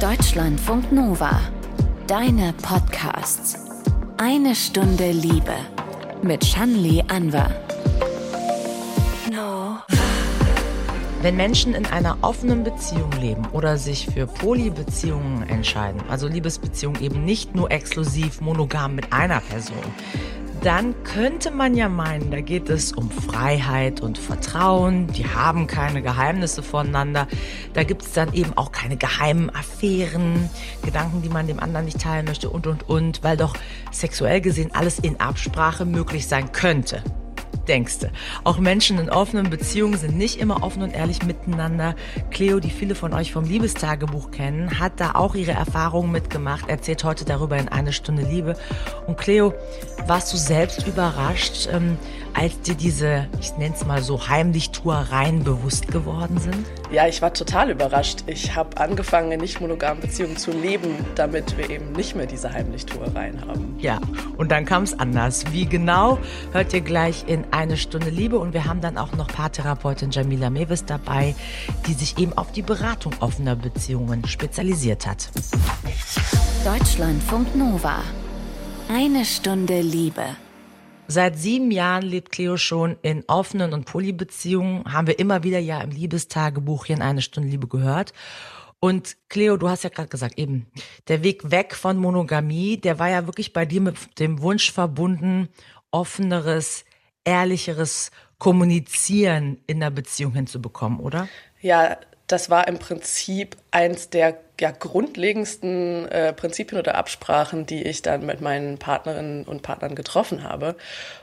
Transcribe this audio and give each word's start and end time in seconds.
Deutschlandfunk 0.00 0.92
Nova. 0.92 1.40
Deine 2.06 2.52
Podcasts. 2.60 3.56
Eine 4.18 4.54
Stunde 4.54 5.10
Liebe. 5.10 5.54
Mit 6.22 6.44
Shanli 6.44 7.02
Anwar. 7.08 7.50
No. 9.32 9.78
Wenn 11.22 11.36
Menschen 11.36 11.74
in 11.74 11.86
einer 11.86 12.18
offenen 12.20 12.62
Beziehung 12.62 13.10
leben 13.12 13.46
oder 13.54 13.78
sich 13.78 14.06
für 14.06 14.26
Polybeziehungen 14.26 15.48
entscheiden, 15.48 16.02
also 16.10 16.28
Liebesbeziehungen 16.28 17.00
eben 17.00 17.24
nicht 17.24 17.54
nur 17.54 17.70
exklusiv 17.70 18.42
monogam 18.42 18.96
mit 18.96 19.14
einer 19.14 19.40
Person, 19.40 19.78
dann 20.66 21.00
könnte 21.04 21.52
man 21.52 21.76
ja 21.76 21.88
meinen, 21.88 22.32
da 22.32 22.40
geht 22.40 22.68
es 22.70 22.90
um 22.90 23.08
Freiheit 23.08 24.00
und 24.00 24.18
Vertrauen, 24.18 25.06
die 25.06 25.24
haben 25.24 25.68
keine 25.68 26.02
Geheimnisse 26.02 26.60
voneinander, 26.60 27.28
da 27.72 27.84
gibt 27.84 28.02
es 28.02 28.12
dann 28.14 28.34
eben 28.34 28.52
auch 28.56 28.72
keine 28.72 28.96
geheimen 28.96 29.48
Affären, 29.54 30.50
Gedanken, 30.84 31.22
die 31.22 31.28
man 31.28 31.46
dem 31.46 31.60
anderen 31.60 31.84
nicht 31.84 32.00
teilen 32.00 32.26
möchte 32.26 32.50
und, 32.50 32.66
und, 32.66 32.88
und, 32.88 33.22
weil 33.22 33.36
doch 33.36 33.54
sexuell 33.92 34.40
gesehen 34.40 34.70
alles 34.74 34.98
in 34.98 35.20
Absprache 35.20 35.84
möglich 35.84 36.26
sein 36.26 36.50
könnte 36.50 37.00
denkst. 37.68 38.06
Auch 38.44 38.58
Menschen 38.58 38.98
in 38.98 39.10
offenen 39.10 39.50
Beziehungen 39.50 39.98
sind 39.98 40.16
nicht 40.16 40.40
immer 40.40 40.62
offen 40.62 40.82
und 40.82 40.94
ehrlich 40.94 41.22
miteinander. 41.22 41.94
Cleo, 42.30 42.60
die 42.60 42.70
viele 42.70 42.94
von 42.94 43.12
euch 43.12 43.32
vom 43.32 43.44
Liebestagebuch 43.44 44.30
kennen, 44.30 44.78
hat 44.78 45.00
da 45.00 45.12
auch 45.12 45.34
ihre 45.34 45.52
Erfahrungen 45.52 46.12
mitgemacht, 46.12 46.68
erzählt 46.68 47.04
heute 47.04 47.24
darüber 47.24 47.56
in 47.58 47.68
eine 47.68 47.92
Stunde 47.92 48.22
Liebe. 48.22 48.56
Und 49.06 49.18
Cleo, 49.18 49.54
warst 50.06 50.32
du 50.32 50.36
selbst 50.36 50.86
überrascht, 50.86 51.68
ähm, 51.72 51.98
als 52.36 52.60
dir 52.60 52.74
diese, 52.74 53.26
ich 53.40 53.56
nenne 53.56 53.74
es 53.74 53.86
mal 53.86 54.02
so, 54.02 54.28
Heimlichtuereien 54.28 55.42
bewusst 55.42 55.88
geworden 55.88 56.38
sind? 56.38 56.66
Ja, 56.90 57.06
ich 57.08 57.22
war 57.22 57.32
total 57.32 57.70
überrascht. 57.70 58.24
Ich 58.26 58.54
habe 58.54 58.76
angefangen, 58.78 59.32
in 59.32 59.40
nicht 59.40 59.60
monogamen 59.60 60.02
Beziehungen 60.02 60.36
zu 60.36 60.50
leben, 60.50 60.94
damit 61.14 61.56
wir 61.56 61.70
eben 61.70 61.92
nicht 61.92 62.14
mehr 62.14 62.26
diese 62.26 62.52
Heimlichtuereien 62.52 63.40
haben. 63.46 63.74
Ja, 63.78 63.98
und 64.36 64.52
dann 64.52 64.66
kam 64.66 64.82
es 64.82 64.98
anders. 64.98 65.44
Wie 65.52 65.64
genau, 65.64 66.18
hört 66.52 66.74
ihr 66.74 66.82
gleich 66.82 67.24
in 67.26 67.44
eine 67.52 67.78
Stunde 67.78 68.10
Liebe. 68.10 68.38
Und 68.38 68.52
wir 68.52 68.66
haben 68.66 68.82
dann 68.82 68.98
auch 68.98 69.12
noch 69.12 69.28
Paartherapeutin 69.28 70.10
Jamila 70.10 70.50
Mewis 70.50 70.84
dabei, 70.84 71.34
die 71.86 71.94
sich 71.94 72.18
eben 72.18 72.34
auf 72.34 72.52
die 72.52 72.62
Beratung 72.62 73.14
offener 73.20 73.56
Beziehungen 73.56 74.26
spezialisiert 74.26 75.06
hat. 75.06 75.30
Deutschlandfunk 76.64 77.56
Nova. 77.56 78.00
Eine 78.88 79.24
Stunde 79.24 79.80
Liebe. 79.80 80.24
Seit 81.08 81.38
sieben 81.38 81.70
Jahren 81.70 82.02
lebt 82.02 82.32
Cleo 82.32 82.56
schon 82.56 82.96
in 83.02 83.24
offenen 83.28 83.72
und 83.72 83.84
Polybeziehungen. 83.84 84.92
Haben 84.92 85.06
wir 85.06 85.18
immer 85.18 85.42
wieder 85.42 85.58
ja 85.58 85.80
im 85.80 85.90
Liebestagebuch 85.90 86.86
hier 86.86 86.96
in 86.96 87.02
eine 87.02 87.22
Stunde 87.22 87.48
Liebe 87.48 87.68
gehört. 87.68 88.12
Und 88.80 89.16
Cleo, 89.28 89.56
du 89.56 89.68
hast 89.68 89.84
ja 89.84 89.90
gerade 89.90 90.08
gesagt, 90.08 90.38
eben, 90.38 90.66
der 91.08 91.22
Weg 91.22 91.50
weg 91.50 91.74
von 91.74 91.96
Monogamie, 91.96 92.76
der 92.76 92.98
war 92.98 93.08
ja 93.08 93.26
wirklich 93.26 93.52
bei 93.52 93.64
dir 93.64 93.80
mit 93.80 93.96
dem 94.18 94.42
Wunsch 94.42 94.70
verbunden, 94.70 95.48
offeneres, 95.90 96.84
ehrlicheres 97.24 98.10
Kommunizieren 98.38 99.58
in 99.66 99.80
der 99.80 99.90
Beziehung 99.90 100.34
hinzubekommen, 100.34 101.00
oder? 101.00 101.26
Ja, 101.62 101.96
das 102.26 102.50
war 102.50 102.68
im 102.68 102.78
Prinzip 102.78 103.56
eins 103.70 104.10
der 104.10 104.38
ja, 104.60 104.70
grundlegendsten 104.70 106.06
äh, 106.08 106.32
Prinzipien 106.32 106.78
oder 106.78 106.94
Absprachen, 106.94 107.66
die 107.66 107.82
ich 107.82 108.02
dann 108.02 108.24
mit 108.24 108.40
meinen 108.40 108.78
Partnerinnen 108.78 109.44
und 109.44 109.62
Partnern 109.62 109.94
getroffen 109.94 110.42
habe. 110.42 110.76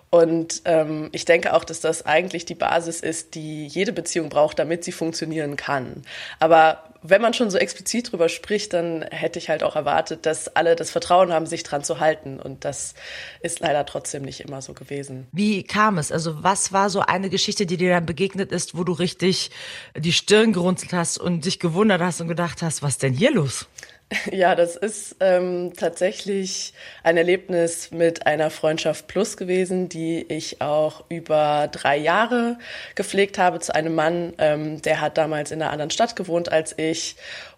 Und 0.10 0.62
ähm, 0.66 1.10
ich 1.12 1.26
denke 1.26 1.54
auch, 1.54 1.64
dass 1.64 1.80
das 1.80 2.06
eigentlich 2.06 2.46
die 2.46 2.54
Basis 2.54 3.02
ist, 3.02 3.34
die 3.34 3.66
jede 3.66 3.92
Beziehung 3.92 4.30
braucht, 4.30 4.60
damit 4.60 4.84
sie 4.84 4.92
funktionieren 4.92 5.56
kann. 5.56 6.04
Aber 6.40 6.84
wenn 7.04 7.22
man 7.22 7.34
schon 7.34 7.52
so 7.52 7.58
explizit 7.58 8.12
drüber 8.12 8.30
spricht, 8.30 8.74
dann 8.74 9.04
hätte 9.04 9.38
ich 9.38 9.50
halt 9.50 9.62
auch 9.64 9.76
erwartet, 9.76 10.26
dass 10.26 10.48
alle 10.56 10.76
das 10.76 10.90
Vertrauen 10.90 11.32
haben, 11.32 11.46
sich 11.46 11.64
dran 11.64 11.84
zu 11.84 12.00
halten. 12.00 12.40
Und 12.40 12.66
das 12.66 12.96
ist 13.42 13.60
leider 13.60 13.86
trotzdem 13.86 14.24
nicht 14.24 14.40
immer 14.40 14.62
so 14.62 14.74
gewesen. 14.74 15.28
Wie 15.32 15.64
kam 15.64 15.98
es? 15.98 16.12
Also 16.12 16.44
was 16.44 16.72
war 16.72 16.90
so 16.90 17.02
eine 17.02 17.30
Geschichte, 17.30 17.66
die 17.66 17.78
dir 17.78 17.90
dann 17.90 18.06
begegnet 18.06 18.52
ist, 18.52 18.78
wo 18.78 18.84
du 18.84 18.94
richtig 18.94 19.52
die 19.96 20.14
Stirn 20.14 20.54
gerunzelt 20.54 20.94
hast 20.94 21.18
und 21.18 21.46
dich 21.46 21.60
gewundert 21.60 22.02
hast 22.02 22.22
und 22.22 22.28
gedacht 22.28 22.62
hast, 22.62 22.82
was 22.82 22.98
denn 22.98 23.14
hier 23.14 23.32
los? 23.32 23.68
Ja, 24.32 24.56
das 24.56 24.76
ist 24.76 25.16
ähm, 25.20 25.74
tatsächlich 25.76 26.74
ein 27.04 27.18
Erlebnis 27.18 27.92
mit 27.92 28.26
einer 28.26 28.50
Freundschaft 28.50 29.08
Plus 29.08 29.38
gewesen, 29.38 29.90
die 29.90 30.26
ich 30.28 30.62
auch 30.62 31.06
über 31.10 31.70
drei 31.72 31.98
Jahre 31.98 32.58
gepflegt 32.96 33.38
habe 33.38 33.60
zu 33.60 33.74
einem 33.74 33.96
Mann, 33.96 34.34
ähm, 34.38 34.82
der 34.82 35.02
hat 35.02 35.18
damals 35.18 35.52
in 35.52 35.62
einer 35.62 35.72
anderen 35.72 35.92
Stadt 35.92 36.16
gewohnt 36.16 36.52
als 36.52 36.78
ich. 36.78 37.16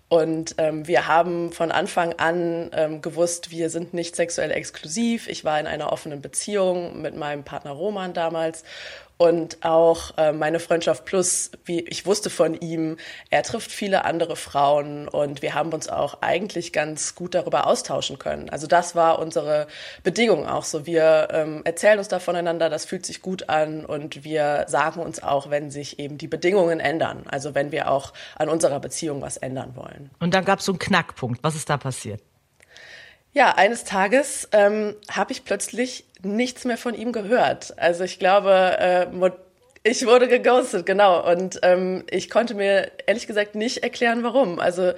Und 0.08 0.56
ähm, 0.60 0.88
wir 0.88 1.08
haben 1.08 1.52
von 1.52 1.72
Anfang 1.72 2.14
an 2.14 2.70
ähm, 2.74 3.02
gewusst, 3.02 3.50
wir 3.50 3.72
sind 3.72 3.96
nicht 3.96 4.16
sexuell 4.16 4.52
exklusiv. 4.52 5.28
Ich 5.28 5.44
war 5.44 5.60
in 5.60 5.66
einer 5.66 5.92
offenen 5.92 6.22
Beziehung 6.22 7.02
mit 7.02 7.16
meinem 7.16 7.44
Partner 7.44 7.72
Roman 7.72 8.14
damals 8.14 8.64
und 9.18 9.64
auch 9.64 10.18
äh, 10.18 10.34
meine 10.34 10.60
Freundschaft 10.60 11.06
plus, 11.06 11.52
wie 11.64 11.82
ich 11.82 12.06
wusste 12.06 12.30
von 12.30 12.54
ihm, 12.54 12.98
er 13.30 13.44
trifft 13.44 13.72
viele 13.72 14.04
andere 14.04 14.36
Frauen 14.36 15.08
und 15.08 15.42
wir 15.42 15.54
haben 15.54 15.72
uns 15.72 15.88
auch 15.88 16.22
eigentlich 16.22 16.74
ganz 16.74 17.16
gut 17.16 17.34
darüber 17.34 17.68
austauschen 17.68 18.20
können. 18.20 18.50
Also 18.50 18.68
das 18.68 18.96
war 18.96 19.20
unsere 19.20 19.68
Bedingung 20.04 20.48
auch 20.48 20.64
so. 20.64 20.86
Wir 20.86 21.30
ähm, 21.32 21.62
erzählen 21.64 21.98
uns 21.98 22.10
da 22.10 22.20
voneinander, 22.20 22.70
das 22.70 22.86
fühlt 22.86 23.06
sich 23.06 23.22
gut 23.22 23.48
an 23.50 23.86
und 23.86 24.24
wir 24.26 24.66
sagen 24.68 25.00
uns 25.00 25.24
auch, 25.24 25.50
wenn 25.50 25.72
sich 25.72 26.00
eben 26.00 26.18
die 26.18 26.28
Bedingungen 26.28 26.80
ändern. 26.80 27.24
Also 27.28 27.56
wenn 27.56 27.72
wir 27.72 27.90
auch 27.90 28.12
an 28.36 28.50
unserer 28.50 28.80
Beziehung 28.80 29.22
was 29.22 29.38
ändern 29.38 29.76
wollen. 29.76 30.12
Und 30.20 30.34
dann 30.34 30.44
gab 30.44 30.60
es 30.60 30.66
so 30.66 30.74
einen 30.74 30.80
Knackpunkt. 30.80 31.42
Was 31.44 31.56
ist 31.56 31.70
da 31.70 31.78
passiert? 31.78 32.22
Ja, 33.36 33.56
eines 33.56 33.84
Tages 33.84 34.48
ähm, 34.54 34.96
habe 35.12 35.34
ich 35.34 35.44
plötzlich 35.44 36.06
nichts 36.26 36.66
mehr 36.66 36.78
von 36.78 36.96
ihm 36.96 37.12
gehört. 37.12 37.78
Also 37.78 38.04
ich 38.04 38.20
glaube, 38.20 38.78
äh, 38.80 39.08
ich 39.84 40.06
wurde 40.06 40.28
geghostet, 40.28 40.86
genau. 40.86 41.30
Und 41.32 41.60
ähm, 41.62 42.04
ich 42.10 42.30
konnte 42.30 42.56
mir 42.56 42.92
ehrlich 43.06 43.28
gesagt 43.28 43.54
nicht 43.56 43.84
erklären, 43.84 44.24
warum. 44.24 44.60
Also 44.60 44.94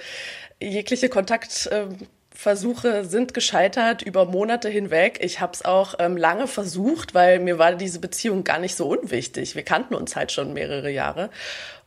jegliche 0.60 1.10
Kontaktversuche 1.10 2.88
äh, 2.88 3.04
sind 3.04 3.34
gescheitert 3.34 4.00
über 4.02 4.24
Monate 4.24 4.70
hinweg. 4.70 5.18
Ich 5.22 5.40
habe 5.40 5.52
es 5.52 5.62
auch 5.62 5.94
ähm, 5.98 6.16
lange 6.16 6.46
versucht, 6.46 7.14
weil 7.14 7.38
mir 7.38 7.58
war 7.58 7.74
diese 7.74 8.00
Beziehung 8.00 8.44
gar 8.44 8.58
nicht 8.58 8.76
so 8.76 8.88
unwichtig. 8.88 9.54
Wir 9.54 9.62
kannten 9.62 9.94
uns 9.94 10.16
halt 10.16 10.32
schon 10.32 10.54
mehrere 10.54 10.90
Jahre. 10.90 11.28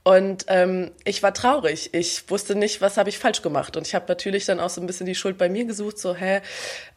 Und 0.04 0.46
ähm, 0.48 0.92
ich 1.04 1.22
war 1.22 1.34
traurig. 1.34 1.94
Ich 1.94 2.28
wusste 2.32 2.56
nicht, 2.56 2.82
was 2.82 2.98
habe 2.98 3.10
ich 3.10 3.20
falsch 3.20 3.44
gemacht. 3.44 3.78
Und 3.78 3.86
ich 3.86 3.94
habe 3.94 4.06
natürlich 4.08 4.46
dann 4.46 4.60
auch 4.60 4.70
so 4.70 4.82
ein 4.82 4.88
bisschen 4.88 5.06
die 5.06 5.14
Schuld 5.14 5.38
bei 5.38 5.48
mir 5.48 5.66
gesucht. 5.66 6.00
So, 6.00 6.16
hä, 6.16 6.42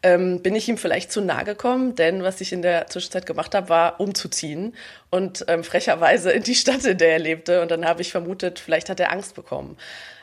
ähm, 0.02 0.40
bin 0.40 0.56
ich 0.56 0.68
ihm 0.70 0.78
vielleicht 0.78 1.12
zu 1.12 1.20
nahe 1.20 1.44
gekommen? 1.44 1.94
Denn 1.96 2.22
was 2.22 2.40
ich 2.40 2.52
in 2.52 2.62
der 2.62 2.86
Zwischenzeit 2.86 3.26
gemacht 3.26 3.54
habe, 3.54 3.68
war 3.68 4.00
umzuziehen 4.00 4.74
und 5.10 5.44
ähm, 5.48 5.64
frecherweise 5.64 6.30
in 6.30 6.44
die 6.44 6.54
Stadt, 6.54 6.84
in 6.86 6.96
der 6.96 7.12
er 7.12 7.18
lebte. 7.18 7.60
Und 7.60 7.70
dann 7.70 7.84
habe 7.84 8.00
ich 8.00 8.10
vermutet, 8.10 8.58
vielleicht 8.58 8.88
hat 8.88 9.00
er 9.00 9.12
Angst 9.12 9.34
bekommen. 9.34 9.76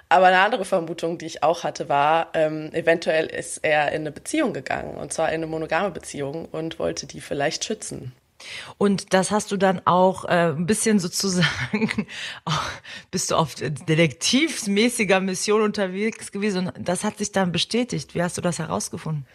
Aber 0.09 0.25
eine 0.27 0.39
andere 0.39 0.65
Vermutung, 0.65 1.19
die 1.19 1.27
ich 1.27 1.43
auch 1.43 1.63
hatte, 1.63 1.87
war, 1.87 2.31
ähm, 2.33 2.71
eventuell 2.73 3.27
ist 3.27 3.59
er 3.61 3.89
in 3.89 4.01
eine 4.01 4.11
Beziehung 4.11 4.53
gegangen. 4.53 4.97
Und 4.97 5.13
zwar 5.13 5.29
in 5.29 5.35
eine 5.35 5.47
monogame 5.47 5.91
Beziehung 5.91 6.45
und 6.45 6.79
wollte 6.79 7.05
die 7.05 7.21
vielleicht 7.21 7.63
schützen. 7.63 8.11
Und 8.77 9.13
das 9.13 9.31
hast 9.31 9.51
du 9.51 9.57
dann 9.57 9.81
auch 9.85 10.25
äh, 10.25 10.53
ein 10.55 10.65
bisschen 10.65 10.99
sozusagen, 10.99 12.07
bist 13.11 13.31
du 13.31 13.35
auf 13.35 13.55
detektivsmäßiger 13.55 15.19
Mission 15.19 15.61
unterwegs 15.61 16.31
gewesen 16.31 16.67
und 16.67 16.87
das 16.87 17.03
hat 17.03 17.17
sich 17.17 17.31
dann 17.31 17.51
bestätigt. 17.51 18.15
Wie 18.15 18.23
hast 18.23 18.37
du 18.37 18.41
das 18.41 18.59
herausgefunden? 18.59 19.25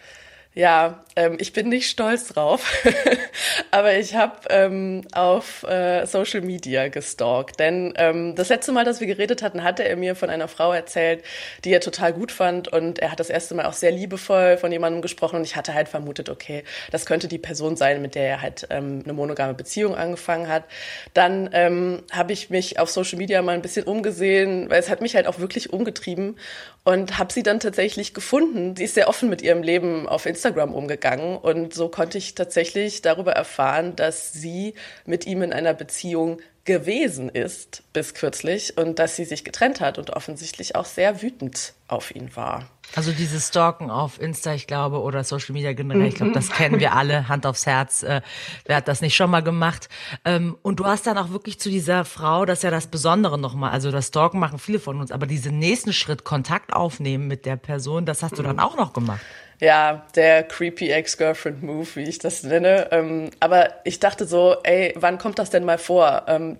Ja, 0.56 1.04
ähm, 1.16 1.36
ich 1.38 1.52
bin 1.52 1.68
nicht 1.68 1.90
stolz 1.90 2.28
drauf, 2.28 2.82
aber 3.70 3.98
ich 3.98 4.14
habe 4.14 4.36
ähm, 4.48 5.02
auf 5.12 5.64
äh, 5.64 6.06
Social 6.06 6.40
Media 6.40 6.88
gestalkt. 6.88 7.60
Denn 7.60 7.92
ähm, 7.98 8.34
das 8.36 8.48
letzte 8.48 8.72
Mal, 8.72 8.86
dass 8.86 9.00
wir 9.00 9.06
geredet 9.06 9.42
hatten, 9.42 9.62
hatte 9.62 9.84
er 9.84 9.96
mir 9.96 10.16
von 10.16 10.30
einer 10.30 10.48
Frau 10.48 10.72
erzählt, 10.72 11.22
die 11.66 11.74
er 11.74 11.80
total 11.80 12.14
gut 12.14 12.32
fand. 12.32 12.68
Und 12.68 13.00
er 13.00 13.12
hat 13.12 13.20
das 13.20 13.28
erste 13.28 13.54
Mal 13.54 13.66
auch 13.66 13.74
sehr 13.74 13.90
liebevoll 13.90 14.56
von 14.56 14.72
jemandem 14.72 15.02
gesprochen. 15.02 15.36
Und 15.36 15.44
ich 15.44 15.56
hatte 15.56 15.74
halt 15.74 15.88
vermutet, 15.88 16.30
okay, 16.30 16.64
das 16.90 17.04
könnte 17.04 17.28
die 17.28 17.36
Person 17.36 17.76
sein, 17.76 18.00
mit 18.00 18.14
der 18.14 18.26
er 18.26 18.40
halt 18.40 18.66
ähm, 18.70 19.02
eine 19.04 19.12
monogame 19.12 19.52
Beziehung 19.52 19.94
angefangen 19.94 20.48
hat. 20.48 20.64
Dann 21.12 21.50
ähm, 21.52 22.02
habe 22.10 22.32
ich 22.32 22.48
mich 22.48 22.78
auf 22.78 22.88
Social 22.88 23.18
Media 23.18 23.42
mal 23.42 23.52
ein 23.52 23.62
bisschen 23.62 23.84
umgesehen, 23.84 24.70
weil 24.70 24.80
es 24.80 24.88
hat 24.88 25.02
mich 25.02 25.16
halt 25.16 25.26
auch 25.26 25.38
wirklich 25.38 25.70
umgetrieben 25.70 26.38
und 26.84 27.18
habe 27.18 27.30
sie 27.32 27.42
dann 27.42 27.60
tatsächlich 27.60 28.14
gefunden. 28.14 28.74
Sie 28.74 28.84
ist 28.84 28.94
sehr 28.94 29.08
offen 29.08 29.28
mit 29.28 29.42
ihrem 29.42 29.62
Leben 29.62 30.08
auf 30.08 30.24
Instagram 30.24 30.45
Instagram 30.46 30.74
umgegangen 30.74 31.36
und 31.36 31.74
so 31.74 31.88
konnte 31.88 32.18
ich 32.18 32.36
tatsächlich 32.36 33.02
darüber 33.02 33.32
erfahren, 33.32 33.96
dass 33.96 34.32
sie 34.32 34.74
mit 35.04 35.26
ihm 35.26 35.42
in 35.42 35.52
einer 35.52 35.74
Beziehung 35.74 36.38
gewesen 36.64 37.28
ist 37.28 37.82
bis 37.92 38.14
kürzlich 38.14 38.76
und 38.76 39.00
dass 39.00 39.16
sie 39.16 39.24
sich 39.24 39.44
getrennt 39.44 39.80
hat 39.80 39.98
und 39.98 40.10
offensichtlich 40.10 40.76
auch 40.76 40.84
sehr 40.84 41.22
wütend 41.22 41.74
auf 41.88 42.14
ihn 42.14 42.34
war. 42.36 42.68
Also 42.94 43.10
dieses 43.10 43.48
Stalken 43.48 43.90
auf 43.90 44.20
Insta, 44.20 44.54
ich 44.54 44.68
glaube, 44.68 45.00
oder 45.00 45.24
Social 45.24 45.52
Media 45.52 45.72
generell, 45.72 46.06
ich 46.06 46.14
glaube, 46.14 46.32
das 46.32 46.50
kennen 46.50 46.78
wir 46.78 46.92
alle, 46.92 47.28
Hand 47.28 47.44
aufs 47.44 47.66
Herz. 47.66 48.04
Äh, 48.04 48.20
wer 48.66 48.76
hat 48.76 48.88
das 48.88 49.00
nicht 49.00 49.16
schon 49.16 49.30
mal 49.30 49.42
gemacht? 49.42 49.88
Ähm, 50.24 50.56
und 50.62 50.78
du 50.78 50.86
hast 50.86 51.06
dann 51.08 51.18
auch 51.18 51.30
wirklich 51.30 51.58
zu 51.58 51.70
dieser 51.70 52.04
Frau, 52.04 52.44
das 52.44 52.60
ist 52.60 52.62
ja 52.62 52.70
das 52.70 52.86
Besondere 52.86 53.38
nochmal, 53.38 53.72
also 53.72 53.90
das 53.90 54.08
Stalken 54.08 54.38
machen 54.38 54.60
viele 54.60 54.78
von 54.78 55.00
uns, 55.00 55.10
aber 55.10 55.26
diesen 55.26 55.58
nächsten 55.58 55.92
Schritt, 55.92 56.24
Kontakt 56.24 56.72
aufnehmen 56.72 57.26
mit 57.26 57.46
der 57.46 57.56
Person, 57.56 58.06
das 58.06 58.22
hast 58.22 58.38
du 58.38 58.42
dann 58.42 58.60
auch 58.60 58.76
noch 58.76 58.92
gemacht. 58.92 59.20
Ja, 59.60 60.06
der 60.14 60.42
creepy 60.42 60.90
Ex-Girlfriend-Move, 60.90 61.88
wie 61.94 62.04
ich 62.04 62.18
das 62.18 62.42
nenne. 62.42 62.88
Ähm, 62.90 63.30
aber 63.40 63.70
ich 63.84 64.00
dachte 64.00 64.26
so, 64.26 64.56
ey, 64.62 64.92
wann 64.96 65.18
kommt 65.18 65.38
das 65.38 65.50
denn 65.50 65.64
mal 65.64 65.78
vor? 65.78 66.24
Ähm, 66.28 66.58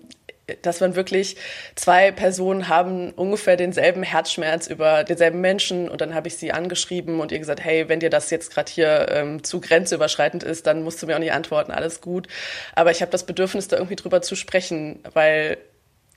dass 0.61 0.79
man 0.79 0.95
wirklich 0.95 1.35
zwei 1.75 2.11
Personen 2.11 2.69
haben 2.69 3.11
ungefähr 3.11 3.57
denselben 3.57 4.03
Herzschmerz 4.03 4.67
über 4.67 5.03
denselben 5.03 5.41
Menschen 5.41 5.89
und 5.89 5.99
dann 5.99 6.15
habe 6.15 6.29
ich 6.29 6.37
sie 6.37 6.53
angeschrieben 6.53 7.19
und 7.19 7.33
ihr 7.33 7.39
gesagt, 7.39 7.63
hey, 7.63 7.89
wenn 7.89 7.99
dir 7.99 8.09
das 8.09 8.29
jetzt 8.29 8.53
gerade 8.53 8.71
hier 8.71 9.07
ähm, 9.11 9.43
zu 9.43 9.59
grenzüberschreitend 9.59 10.43
ist, 10.43 10.65
dann 10.65 10.83
musst 10.83 11.01
du 11.01 11.07
mir 11.07 11.15
auch 11.15 11.19
nicht 11.19 11.33
antworten, 11.33 11.71
alles 11.71 11.99
gut. 11.99 12.27
Aber 12.75 12.91
ich 12.91 13.01
habe 13.01 13.11
das 13.11 13.25
Bedürfnis, 13.25 13.67
da 13.67 13.75
irgendwie 13.75 13.97
drüber 13.97 14.21
zu 14.21 14.35
sprechen, 14.35 14.99
weil 15.13 15.57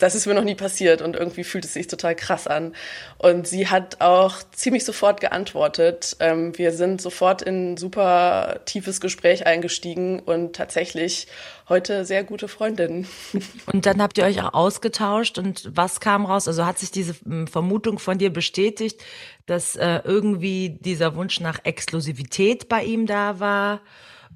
das 0.01 0.15
ist 0.15 0.27
mir 0.27 0.35
noch 0.35 0.45
nie 0.45 0.55
passiert 0.55 1.03
und 1.03 1.15
irgendwie 1.15 1.45
fühlt 1.45 1.65
es 1.65 1.75
sich 1.75 1.87
total 1.87 2.17
krass 2.17 2.47
an. 2.47 2.75
Und 3.19 3.47
sie 3.47 3.69
hat 3.69 4.01
auch 4.01 4.37
ziemlich 4.53 4.85
sofort 4.85 5.21
geantwortet. 5.21 6.17
Ähm, 6.21 6.57
wir 6.59 6.73
sind 6.73 7.01
sofort 7.01 7.43
in 7.43 7.73
ein 7.73 7.77
super 7.77 8.61
tiefes 8.65 9.01
Gespräch 9.01 9.47
eingestiegen 9.47 10.21
und 10.21 10.57
tatsächlich 10.57 11.27
heute 11.69 12.05
sehr 12.05 12.25
gute 12.25 12.49
Freundinnen. 12.49 13.07
Und 13.73 13.87
dann 13.87 14.03
habt 14.03 14.19
ihr 14.19 14.25
euch 14.25 14.43
auch 14.43 14.55
ausgetauscht 14.55 15.39
und 15.39 15.71
was 15.73 16.01
kam 16.01 16.27
raus? 16.27 16.49
Also 16.49 16.67
hat 16.67 16.81
sich 16.81 16.91
diese 16.91 17.15
hm, 17.25 17.47
Vermutung 17.47 18.01
von 18.01 18.19
dir 18.19 18.33
bestätigt, 18.33 19.01
dass 19.47 19.77
äh, 19.77 20.01
irgendwie 20.03 20.71
dieser 20.81 21.15
Wunsch 21.15 21.39
nach 21.39 21.61
Exklusivität 21.63 22.69
bei 22.69 22.83
ihm 22.83 23.07
da 23.07 23.39
war? 23.39 23.81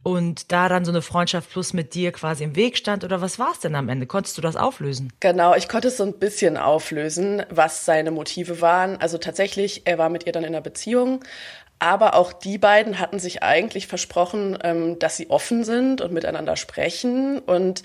Und 0.04 0.52
da 0.52 0.68
dann 0.68 0.84
so 0.84 0.92
eine 0.92 1.02
Freundschaft 1.02 1.50
plus 1.50 1.72
mit 1.72 1.94
dir 1.94 2.12
quasi 2.12 2.44
im 2.44 2.54
Weg 2.54 2.76
stand 2.76 3.02
oder 3.02 3.20
was 3.20 3.38
war 3.38 3.50
es 3.52 3.60
denn 3.60 3.74
am 3.74 3.88
Ende? 3.88 4.06
Konntest 4.06 4.38
du 4.38 4.42
das 4.42 4.54
auflösen? 4.54 5.12
Genau, 5.18 5.54
ich 5.54 5.68
konnte 5.68 5.88
es 5.88 5.96
so 5.96 6.04
ein 6.04 6.18
bisschen 6.18 6.56
auflösen, 6.56 7.42
was 7.50 7.86
seine 7.86 8.10
Motive 8.10 8.60
waren. 8.60 8.98
Also 8.98 9.18
tatsächlich, 9.18 9.82
er 9.86 9.98
war 9.98 10.10
mit 10.10 10.26
ihr 10.26 10.32
dann 10.32 10.44
in 10.44 10.50
einer 10.50 10.60
Beziehung, 10.60 11.24
aber 11.78 12.14
auch 12.14 12.32
die 12.34 12.58
beiden 12.58 12.98
hatten 12.98 13.18
sich 13.18 13.42
eigentlich 13.42 13.86
versprochen, 13.86 14.58
ähm, 14.62 14.98
dass 14.98 15.16
sie 15.16 15.30
offen 15.30 15.64
sind 15.64 16.02
und 16.02 16.12
miteinander 16.12 16.56
sprechen. 16.56 17.38
Und 17.38 17.82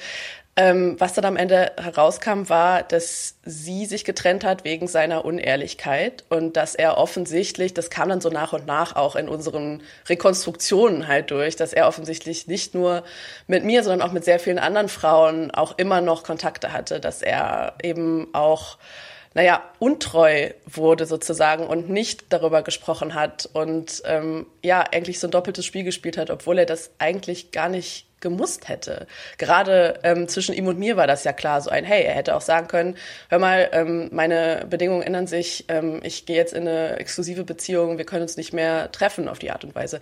ähm, 0.59 0.97
was 0.99 1.13
dann 1.13 1.23
am 1.23 1.37
Ende 1.37 1.71
herauskam, 1.77 2.49
war, 2.49 2.83
dass 2.83 3.35
sie 3.45 3.85
sich 3.85 4.03
getrennt 4.03 4.43
hat 4.43 4.65
wegen 4.65 4.89
seiner 4.89 5.23
Unehrlichkeit 5.23 6.25
und 6.27 6.57
dass 6.57 6.75
er 6.75 6.97
offensichtlich, 6.97 7.73
das 7.73 7.89
kam 7.89 8.09
dann 8.09 8.19
so 8.19 8.29
nach 8.29 8.51
und 8.51 8.67
nach 8.67 8.97
auch 8.97 9.15
in 9.15 9.29
unseren 9.29 9.81
Rekonstruktionen 10.09 11.07
halt 11.07 11.31
durch, 11.31 11.55
dass 11.55 11.71
er 11.71 11.87
offensichtlich 11.87 12.47
nicht 12.47 12.75
nur 12.75 13.03
mit 13.47 13.63
mir, 13.63 13.83
sondern 13.83 14.05
auch 14.05 14.11
mit 14.11 14.25
sehr 14.25 14.37
vielen 14.37 14.59
anderen 14.59 14.89
Frauen 14.89 15.49
auch 15.51 15.77
immer 15.77 16.01
noch 16.01 16.23
Kontakte 16.23 16.73
hatte, 16.73 16.99
dass 16.99 17.21
er 17.21 17.75
eben 17.81 18.27
auch 18.33 18.77
naja, 19.33 19.63
untreu 19.77 20.49
wurde 20.65 21.05
sozusagen 21.05 21.67
und 21.67 21.89
nicht 21.89 22.33
darüber 22.33 22.63
gesprochen 22.63 23.13
hat 23.13 23.47
und 23.53 24.01
ähm, 24.05 24.47
ja, 24.63 24.81
eigentlich 24.81 25.19
so 25.19 25.27
ein 25.27 25.31
doppeltes 25.31 25.65
Spiel 25.65 25.83
gespielt 25.83 26.17
hat, 26.17 26.29
obwohl 26.29 26.57
er 26.57 26.65
das 26.65 26.91
eigentlich 26.97 27.51
gar 27.51 27.69
nicht 27.69 28.07
gemusst 28.21 28.67
hätte. 28.67 29.07
Gerade 29.37 29.99
ähm, 30.03 30.27
zwischen 30.27 30.53
ihm 30.53 30.67
und 30.67 30.79
mir 30.79 30.97
war 30.97 31.07
das 31.07 31.23
ja 31.23 31.33
klar, 31.33 31.61
so 31.61 31.69
ein 31.69 31.85
Hey, 31.85 32.03
er 32.03 32.15
hätte 32.15 32.35
auch 32.35 32.41
sagen 32.41 32.67
können, 32.67 32.97
hör 33.29 33.39
mal, 33.39 33.69
ähm, 33.71 34.09
meine 34.11 34.65
Bedingungen 34.69 35.03
ändern 35.03 35.27
sich, 35.27 35.65
ähm, 35.69 36.01
ich 36.03 36.25
gehe 36.25 36.35
jetzt 36.35 36.53
in 36.53 36.67
eine 36.67 36.97
exklusive 36.97 37.43
Beziehung, 37.43 37.97
wir 37.97 38.05
können 38.05 38.23
uns 38.23 38.35
nicht 38.35 38.51
mehr 38.51 38.91
treffen 38.91 39.27
auf 39.29 39.39
die 39.39 39.51
Art 39.51 39.63
und 39.63 39.75
Weise. 39.75 39.99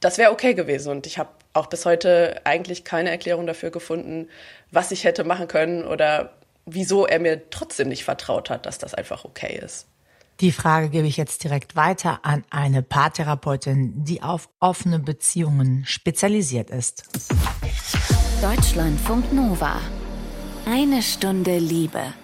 Das 0.00 0.18
wäre 0.18 0.32
okay 0.32 0.54
gewesen 0.54 0.90
und 0.90 1.06
ich 1.06 1.18
habe 1.18 1.30
auch 1.52 1.66
bis 1.66 1.86
heute 1.86 2.40
eigentlich 2.44 2.82
keine 2.82 3.10
Erklärung 3.10 3.46
dafür 3.46 3.70
gefunden, 3.70 4.28
was 4.72 4.90
ich 4.90 5.04
hätte 5.04 5.22
machen 5.22 5.46
können 5.46 5.84
oder 5.84 6.32
wieso 6.66 7.06
er 7.06 7.18
mir 7.18 7.50
trotzdem 7.50 7.88
nicht 7.88 8.04
vertraut 8.04 8.50
hat, 8.50 8.66
dass 8.66 8.78
das 8.78 8.94
einfach 8.94 9.24
okay 9.24 9.60
ist. 9.62 9.86
Die 10.40 10.52
Frage 10.52 10.88
gebe 10.88 11.06
ich 11.06 11.16
jetzt 11.16 11.44
direkt 11.44 11.76
weiter 11.76 12.20
an 12.24 12.44
eine 12.50 12.82
Paartherapeutin, 12.82 14.04
die 14.04 14.22
auf 14.22 14.48
offene 14.60 14.98
Beziehungen 14.98 15.84
spezialisiert 15.86 16.70
ist. 16.70 17.04
Deutschlandfunk 18.40 19.32
Nova. 19.32 19.80
Eine 20.66 21.02
Stunde 21.02 21.58
Liebe. 21.58 22.14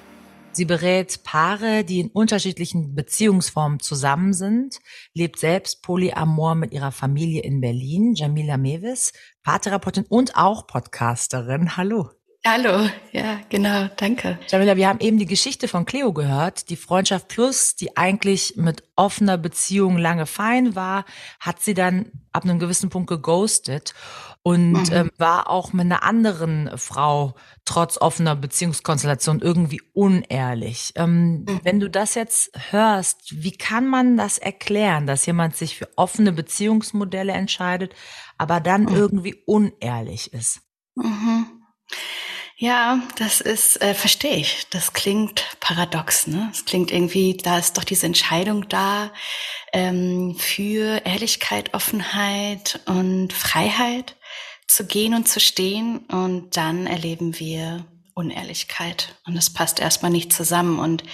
Sie 0.50 0.64
berät 0.64 1.23
Paare, 1.23 1.84
die 1.84 2.00
in 2.00 2.08
unterschiedlichen 2.08 2.96
Beziehungsformen 2.96 3.79
zusammen 3.79 4.32
sind, 4.32 4.81
lebt 5.14 5.38
selbst 5.38 5.82
Polyamor 5.82 6.56
mit 6.56 6.73
ihrer 6.73 6.91
Familie 6.91 7.43
in 7.43 7.61
Berlin. 7.61 8.14
Jamila 8.14 8.56
Mewis, 8.56 9.12
Paartherapeutin 9.44 10.06
und 10.08 10.37
auch 10.37 10.67
Podcasterin. 10.67 11.76
Hallo. 11.76 12.18
Hallo, 12.46 12.88
ja, 13.12 13.40
genau, 13.49 13.88
danke. 13.96 14.38
Jamila, 14.49 14.76
wir 14.76 14.88
haben 14.88 15.00
eben 15.00 15.19
die 15.19 15.26
Geschichte 15.26 15.67
von 15.67 15.85
Cleo 15.85 16.12
gehört. 16.12 16.70
Die 16.70 16.76
Freundschaft 16.76 17.29
Plus, 17.29 17.75
die 17.75 17.96
eigentlich 17.96 18.55
mit 18.56 18.85
offener 18.94 19.37
Beziehung 19.37 19.99
lange 19.99 20.25
fein 20.25 20.76
war, 20.76 21.05
hat 21.40 21.61
sie 21.61 21.75
dann 21.75 22.12
ab 22.32 22.44
einem 22.44 22.61
gewissen 22.61 22.90
Punkt 22.90 23.08
geghostet 23.08 23.93
und 24.43 24.73
mhm. 24.73 24.93
ähm, 24.93 25.11
war 25.19 25.50
auch 25.50 25.73
mit 25.73 25.87
einer 25.87 26.05
anderen 26.05 26.70
Frau 26.79 27.35
trotz 27.64 27.99
offener 28.00 28.37
Beziehungskonstellation 28.37 29.41
irgendwie 29.41 29.82
unehrlich. 29.93 30.93
Ähm, 30.94 31.41
mhm. 31.41 31.61
Wenn 31.64 31.81
du 31.81 31.91
das 31.91 32.14
jetzt 32.14 32.52
hörst, 32.70 33.43
wie 33.43 33.52
kann 33.52 33.87
man 33.88 34.17
das 34.17 34.38
erklären, 34.38 35.06
dass 35.06 35.26
jemand 35.26 35.56
sich 35.56 35.76
für 35.76 35.88
offene 35.96 36.32
Beziehungsmodelle 36.32 37.32
entscheidet, 37.32 37.94
aber 38.38 38.61
dann 38.61 38.84
mhm. 38.84 38.94
irgendwie 38.94 39.43
unehrlich 39.44 40.32
ist? 40.32 40.61
Ja, 42.60 43.00
das 43.16 43.40
ist, 43.40 43.81
äh, 43.81 43.94
verstehe 43.94 44.34
ich. 44.34 44.66
Das 44.70 44.93
klingt 44.93 45.44
paradox, 45.60 46.26
ne? 46.26 46.49
Es 46.52 46.64
klingt 46.64 46.90
irgendwie, 46.90 47.37
da 47.37 47.56
ist 47.56 47.78
doch 47.78 47.84
diese 47.84 48.06
Entscheidung 48.06 48.69
da 48.69 49.12
ähm, 49.72 50.34
für 50.37 51.06
Ehrlichkeit, 51.06 51.72
Offenheit 51.72 52.81
und 52.87 53.32
Freiheit 53.32 54.16
zu 54.66 54.87
gehen 54.87 55.14
und 55.14 55.28
zu 55.28 55.38
stehen. 55.38 55.99
Und 56.08 56.56
dann 56.56 56.88
erleben 56.88 57.38
wir 57.38 57.84
Unehrlichkeit. 58.14 59.14
Und 59.25 59.37
das 59.37 59.50
passt 59.50 59.78
erstmal 59.78 60.10
nicht 60.10 60.32
zusammen. 60.32 60.81
Und 60.81 61.05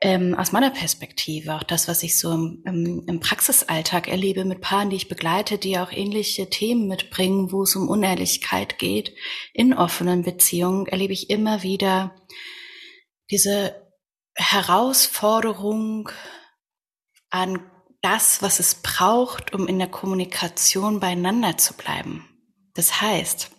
ähm, 0.00 0.34
aus 0.34 0.52
meiner 0.52 0.70
Perspektive, 0.70 1.54
auch 1.54 1.64
das, 1.64 1.88
was 1.88 2.02
ich 2.02 2.18
so 2.18 2.32
im, 2.32 2.62
im, 2.64 3.04
im 3.06 3.20
Praxisalltag 3.20 4.08
erlebe 4.08 4.44
mit 4.44 4.60
Paaren, 4.60 4.90
die 4.90 4.96
ich 4.96 5.08
begleite, 5.08 5.58
die 5.58 5.78
auch 5.78 5.90
ähnliche 5.90 6.48
Themen 6.48 6.86
mitbringen, 6.86 7.50
wo 7.50 7.62
es 7.62 7.74
um 7.74 7.88
Unehrlichkeit 7.88 8.78
geht, 8.78 9.14
in 9.52 9.74
offenen 9.74 10.22
Beziehungen, 10.22 10.86
erlebe 10.86 11.12
ich 11.12 11.30
immer 11.30 11.62
wieder 11.62 12.14
diese 13.30 13.74
Herausforderung 14.34 16.10
an 17.30 17.60
das, 18.00 18.40
was 18.40 18.60
es 18.60 18.76
braucht, 18.76 19.52
um 19.52 19.66
in 19.66 19.78
der 19.78 19.88
Kommunikation 19.88 21.00
beieinander 21.00 21.58
zu 21.58 21.74
bleiben. 21.74 22.24
Das 22.74 23.00
heißt, 23.00 23.50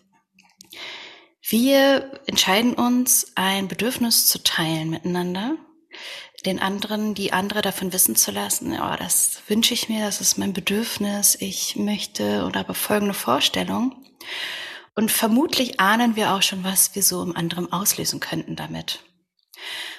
wir 1.50 2.22
entscheiden 2.28 2.76
uns, 2.76 3.34
ein 3.36 3.68
Bedürfnis 3.68 4.28
zu 4.28 4.42
teilen 4.42 4.92
miteinander 4.92 5.58
den 6.46 6.60
anderen, 6.60 7.16
die 7.16 7.34
andere 7.34 7.62
davon 7.62 7.92
wissen 7.92 8.16
zu 8.16 8.32
lassen, 8.32 8.74
ja, 8.74 8.96
das 8.96 9.42
wünsche 9.48 9.74
ich 9.74 9.90
mir, 9.90 10.06
das 10.06 10.22
ist 10.22 10.38
mein 10.38 10.54
Bedürfnis, 10.54 11.36
ich 11.40 11.76
möchte 11.76 12.46
oder 12.46 12.62
habe 12.62 12.74
folgende 12.74 13.14
Vorstellung. 13.14 13.96
Und 14.96 15.12
vermutlich 15.12 15.80
ahnen 15.80 16.16
wir 16.16 16.34
auch 16.34 16.42
schon, 16.42 16.64
was 16.64 16.96
wir 16.96 17.04
so 17.04 17.24
im 17.24 17.36
anderen 17.36 17.72
auslösen 17.72 18.20
könnten 18.20 18.56
damit. 18.56 19.00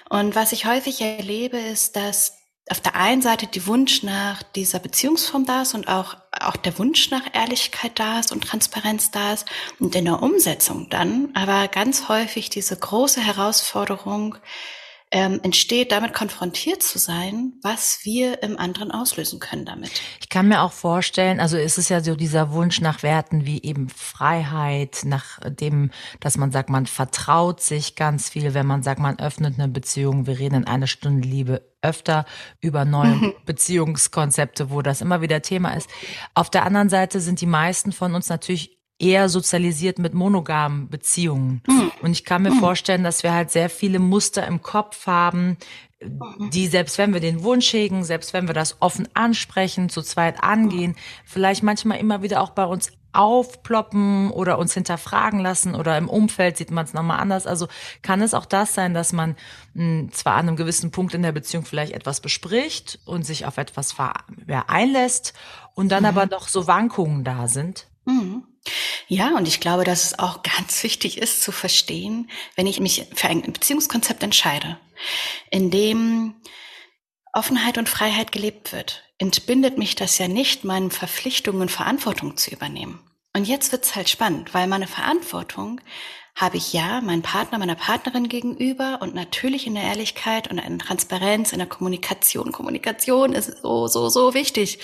Und 0.09 0.35
was 0.35 0.53
ich 0.53 0.67
häufig 0.67 1.01
erlebe, 1.01 1.59
ist, 1.59 1.97
dass 1.97 2.39
auf 2.71 2.81
der 2.81 2.95
einen 2.95 3.21
Seite 3.21 3.47
die 3.47 3.67
Wunsch 3.67 4.03
nach 4.03 4.43
dieser 4.43 4.79
Beziehungsform 4.79 5.45
da 5.45 5.63
ist 5.63 5.75
und 5.75 5.89
auch, 5.89 6.17
auch 6.39 6.57
der 6.57 6.79
Wunsch 6.79 7.11
nach 7.11 7.35
Ehrlichkeit 7.35 7.99
da 7.99 8.21
ist 8.21 8.33
und 8.33 8.45
Transparenz 8.45 9.11
da 9.11 9.33
ist 9.33 9.47
und 9.79 9.95
in 9.95 10.05
der 10.05 10.23
Umsetzung 10.23 10.89
dann 10.89 11.31
aber 11.35 11.69
ganz 11.69 12.09
häufig 12.09 12.49
diese 12.49 12.77
große 12.77 13.21
Herausforderung, 13.21 14.37
ähm, 15.13 15.41
entsteht, 15.43 15.91
damit 15.91 16.15
konfrontiert 16.15 16.83
zu 16.83 16.99
sein, 16.99 17.55
was 17.63 18.05
wir 18.05 18.43
im 18.43 18.57
anderen 18.59 18.93
auslösen 18.93 19.41
können 19.41 19.65
damit. 19.65 19.91
Ich 20.21 20.29
kann 20.29 20.47
mir 20.47 20.63
auch 20.63 20.73
vorstellen, 20.73 21.41
also 21.41 21.57
es 21.57 21.79
ist 21.79 21.89
ja 21.89 22.01
so 22.01 22.15
dieser 22.15 22.53
Wunsch 22.53 22.81
nach 22.81 23.03
Werten 23.03 23.45
wie 23.45 23.63
eben 23.63 23.89
Freiheit, 23.89 25.01
nach 25.05 25.41
dem, 25.45 25.91
dass 26.21 26.37
man 26.37 26.53
sagt, 26.53 26.71
man 26.71 26.87
vertraut 26.87 27.61
sich 27.61 27.97
ganz 27.97 28.29
viel, 28.29 28.55
wenn 28.55 28.67
man 28.67 28.83
sagt, 28.83 29.01
man 29.01 29.19
öffnet 29.19 29.59
eine 29.59 29.69
Beziehung, 29.69 30.27
wir 30.27 30.39
reden 30.39 30.55
in 30.57 30.67
einer 30.67 30.87
Stunde 30.87 31.27
Liebe 31.27 31.63
öfter 31.83 32.25
über 32.61 32.85
neue. 32.85 33.35
Beziehungskonzepte, 33.47 34.71
wo 34.71 34.83
das 34.83 35.01
immer 35.01 35.23
wieder 35.23 35.43
Thema 35.43 35.73
ist. 35.73 35.89
Auf 36.35 36.51
der 36.51 36.65
anderen 36.65 36.89
Seite 36.89 37.21
sind 37.21 37.41
die 37.41 37.47
meisten 37.47 37.93
von 37.93 38.15
uns 38.15 38.29
natürlich 38.29 38.80
eher 39.01 39.29
sozialisiert 39.29 39.99
mit 39.99 40.15
monogamen 40.15 40.89
Beziehungen. 40.89 41.63
Mhm. 41.67 41.91
Und 42.03 42.13
ich 42.13 42.25
kann 42.25 42.43
mir 42.43 42.51
mhm. 42.51 42.61
vorstellen, 42.61 43.03
dass 43.03 43.23
wir 43.23 43.33
halt 43.33 43.51
sehr 43.51 43.71
viele 43.71 43.99
Muster 43.99 44.47
im 44.47 44.63
Kopf 44.63 45.07
haben, 45.07 45.57
die 46.53 46.67
selbst 46.67 46.97
wenn 46.99 47.13
wir 47.13 47.21
den 47.21 47.43
Wunsch 47.43 47.73
hegen, 47.73 48.05
selbst 48.05 48.33
wenn 48.33 48.47
wir 48.47 48.55
das 48.55 48.77
offen 48.81 49.09
ansprechen, 49.15 49.89
zu 49.89 50.01
zweit 50.03 50.43
angehen, 50.43 50.97
vielleicht 51.25 51.63
manchmal 51.63 51.99
immer 51.99 52.23
wieder 52.23 52.41
auch 52.41 52.51
bei 52.51 52.65
uns 52.65 52.93
aufploppen 53.13 54.31
oder 54.31 54.59
uns 54.59 54.73
hinterfragen 54.73 55.41
lassen 55.41 55.75
oder 55.75 55.99
im 55.99 56.09
Umfeld 56.09 56.57
sieht 56.57 56.71
man 56.71 56.85
es 56.85 56.95
nochmal 56.95 57.19
anders. 57.19 57.47
Also 57.47 57.67
kann 58.03 58.23
es 58.23 58.35
auch 58.35 58.47
das 58.47 58.75
sein, 58.75 58.95
dass 58.95 59.13
man 59.13 59.37
mh, 59.75 59.85
hm, 59.85 60.13
zwar 60.13 60.35
an 60.35 60.49
einem 60.49 60.57
gewissen 60.57 60.91
Punkt 60.91 61.15
in 61.15 61.23
der 61.23 61.33
Beziehung 61.33 61.65
vielleicht 61.65 61.93
etwas 61.93 62.21
bespricht 62.21 63.01
und 63.05 63.27
sich 63.27 63.47
auf 63.47 63.59
etwas 63.59 63.97
einlässt 64.69 65.35
und 65.75 65.91
dann 65.91 66.05
mhm. 66.05 66.09
aber 66.09 66.27
doch 66.27 66.49
so 66.49 66.67
Wankungen 66.67 67.25
da 67.25 67.49
sind? 67.49 67.89
Mhm. 68.05 68.45
Ja, 69.09 69.37
und 69.37 69.49
ich 69.49 69.61
glaube, 69.61 69.85
dass 69.85 70.05
es 70.05 70.19
auch 70.19 70.43
ganz 70.57 70.83
wichtig 70.83 71.19
ist 71.19 71.43
zu 71.43 71.53
verstehen, 71.53 72.31
wenn 72.57 72.67
ich 72.67 72.81
mich 72.81 73.07
für 73.15 73.29
ein 73.29 73.43
Beziehungskonzept 73.43 74.23
entscheide, 74.23 74.79
in 75.51 75.71
dem 75.71 76.35
Offenheit 77.33 77.79
und 77.79 77.89
Freiheit 77.89 78.33
gelebt 78.33 78.73
wird, 78.73 79.05
entbindet 79.19 79.79
mich 79.79 79.95
das 79.95 80.19
ja 80.19 80.29
nicht, 80.29 80.65
meinen 80.65 80.91
Verpflichtungen 80.91 81.63
und 81.63 81.71
Verantwortung 81.71 82.37
zu 82.37 82.51
übernehmen. 82.51 83.01
Und 83.35 83.47
jetzt 83.47 83.71
wird's 83.71 83.95
halt 83.95 84.09
spannend, 84.09 84.55
weil 84.55 84.67
meine 84.67 84.89
Verantwortung 84.89 85.81
habe 86.41 86.57
ich 86.57 86.73
ja 86.73 87.03
meinen 87.03 87.21
Partner, 87.21 87.59
meiner 87.59 87.75
Partnerin 87.75 88.29
gegenüber 88.29 88.99
und 89.03 89.15
natürlich 89.15 89.67
in 89.67 89.75
der 89.75 89.83
Ehrlichkeit 89.83 90.51
und 90.51 90.59
in 90.59 90.79
Transparenz, 90.79 91.53
in 91.53 91.59
der 91.59 91.69
Kommunikation. 91.69 92.51
Kommunikation 92.51 93.35
ist 93.35 93.61
so, 93.63 93.89
so, 93.89 94.09
so 94.09 94.33
wichtig, 94.33 94.79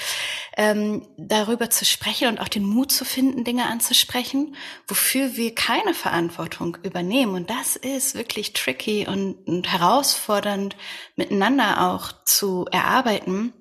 ähm, 0.58 1.06
darüber 1.16 1.70
zu 1.70 1.86
sprechen 1.86 2.28
und 2.28 2.40
auch 2.40 2.48
den 2.48 2.64
Mut 2.64 2.92
zu 2.92 3.06
finden, 3.06 3.44
Dinge 3.44 3.66
anzusprechen, 3.66 4.54
wofür 4.86 5.36
wir 5.36 5.54
keine 5.54 5.94
Verantwortung 5.94 6.76
übernehmen. 6.82 7.34
Und 7.34 7.48
das 7.48 7.76
ist 7.76 8.14
wirklich 8.14 8.52
tricky 8.52 9.06
und, 9.08 9.36
und 9.46 9.72
herausfordernd 9.72 10.76
miteinander 11.16 11.90
auch 11.90 12.12
zu 12.24 12.66
erarbeiten 12.70 13.54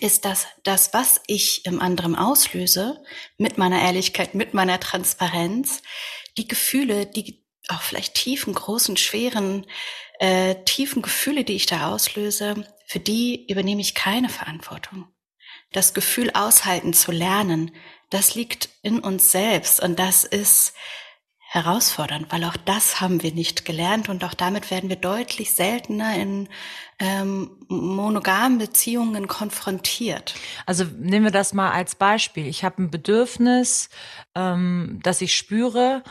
ist, 0.00 0.24
dass 0.24 0.46
das, 0.64 0.94
was 0.94 1.20
ich 1.26 1.66
im 1.66 1.80
anderen 1.80 2.16
auslöse, 2.16 3.02
mit 3.38 3.58
meiner 3.58 3.80
Ehrlichkeit, 3.80 4.34
mit 4.34 4.54
meiner 4.54 4.80
Transparenz, 4.80 5.82
die 6.38 6.48
Gefühle, 6.48 7.06
die 7.06 7.42
auch 7.68 7.82
vielleicht 7.82 8.14
tiefen, 8.14 8.54
großen, 8.54 8.96
schweren, 8.96 9.66
äh, 10.18 10.56
tiefen 10.64 11.02
Gefühle, 11.02 11.44
die 11.44 11.54
ich 11.54 11.66
da 11.66 11.92
auslöse, 11.92 12.66
für 12.86 13.00
die 13.00 13.46
übernehme 13.48 13.80
ich 13.80 13.94
keine 13.94 14.28
Verantwortung. 14.28 15.08
Das 15.72 15.94
Gefühl 15.94 16.30
aushalten 16.34 16.92
zu 16.92 17.12
lernen, 17.12 17.74
das 18.10 18.34
liegt 18.34 18.68
in 18.82 18.98
uns 18.98 19.32
selbst 19.32 19.80
und 19.80 19.98
das 19.98 20.24
ist 20.24 20.74
herausfordernd, 21.52 22.32
weil 22.32 22.44
auch 22.44 22.56
das 22.56 23.02
haben 23.02 23.22
wir 23.22 23.32
nicht 23.32 23.66
gelernt 23.66 24.08
und 24.08 24.24
auch 24.24 24.32
damit 24.32 24.70
werden 24.70 24.88
wir 24.88 24.96
deutlich 24.96 25.54
seltener 25.54 26.14
in 26.16 26.48
ähm, 26.98 27.50
monogamen 27.68 28.56
Beziehungen 28.56 29.28
konfrontiert. 29.28 30.34
Also 30.64 30.84
nehmen 30.98 31.26
wir 31.26 31.30
das 31.30 31.52
mal 31.52 31.70
als 31.70 31.94
Beispiel. 31.94 32.46
Ich 32.46 32.64
habe 32.64 32.82
ein 32.82 32.90
Bedürfnis, 32.90 33.90
ähm, 34.34 35.00
das 35.02 35.20
ich 35.20 35.36
spüre 35.36 36.02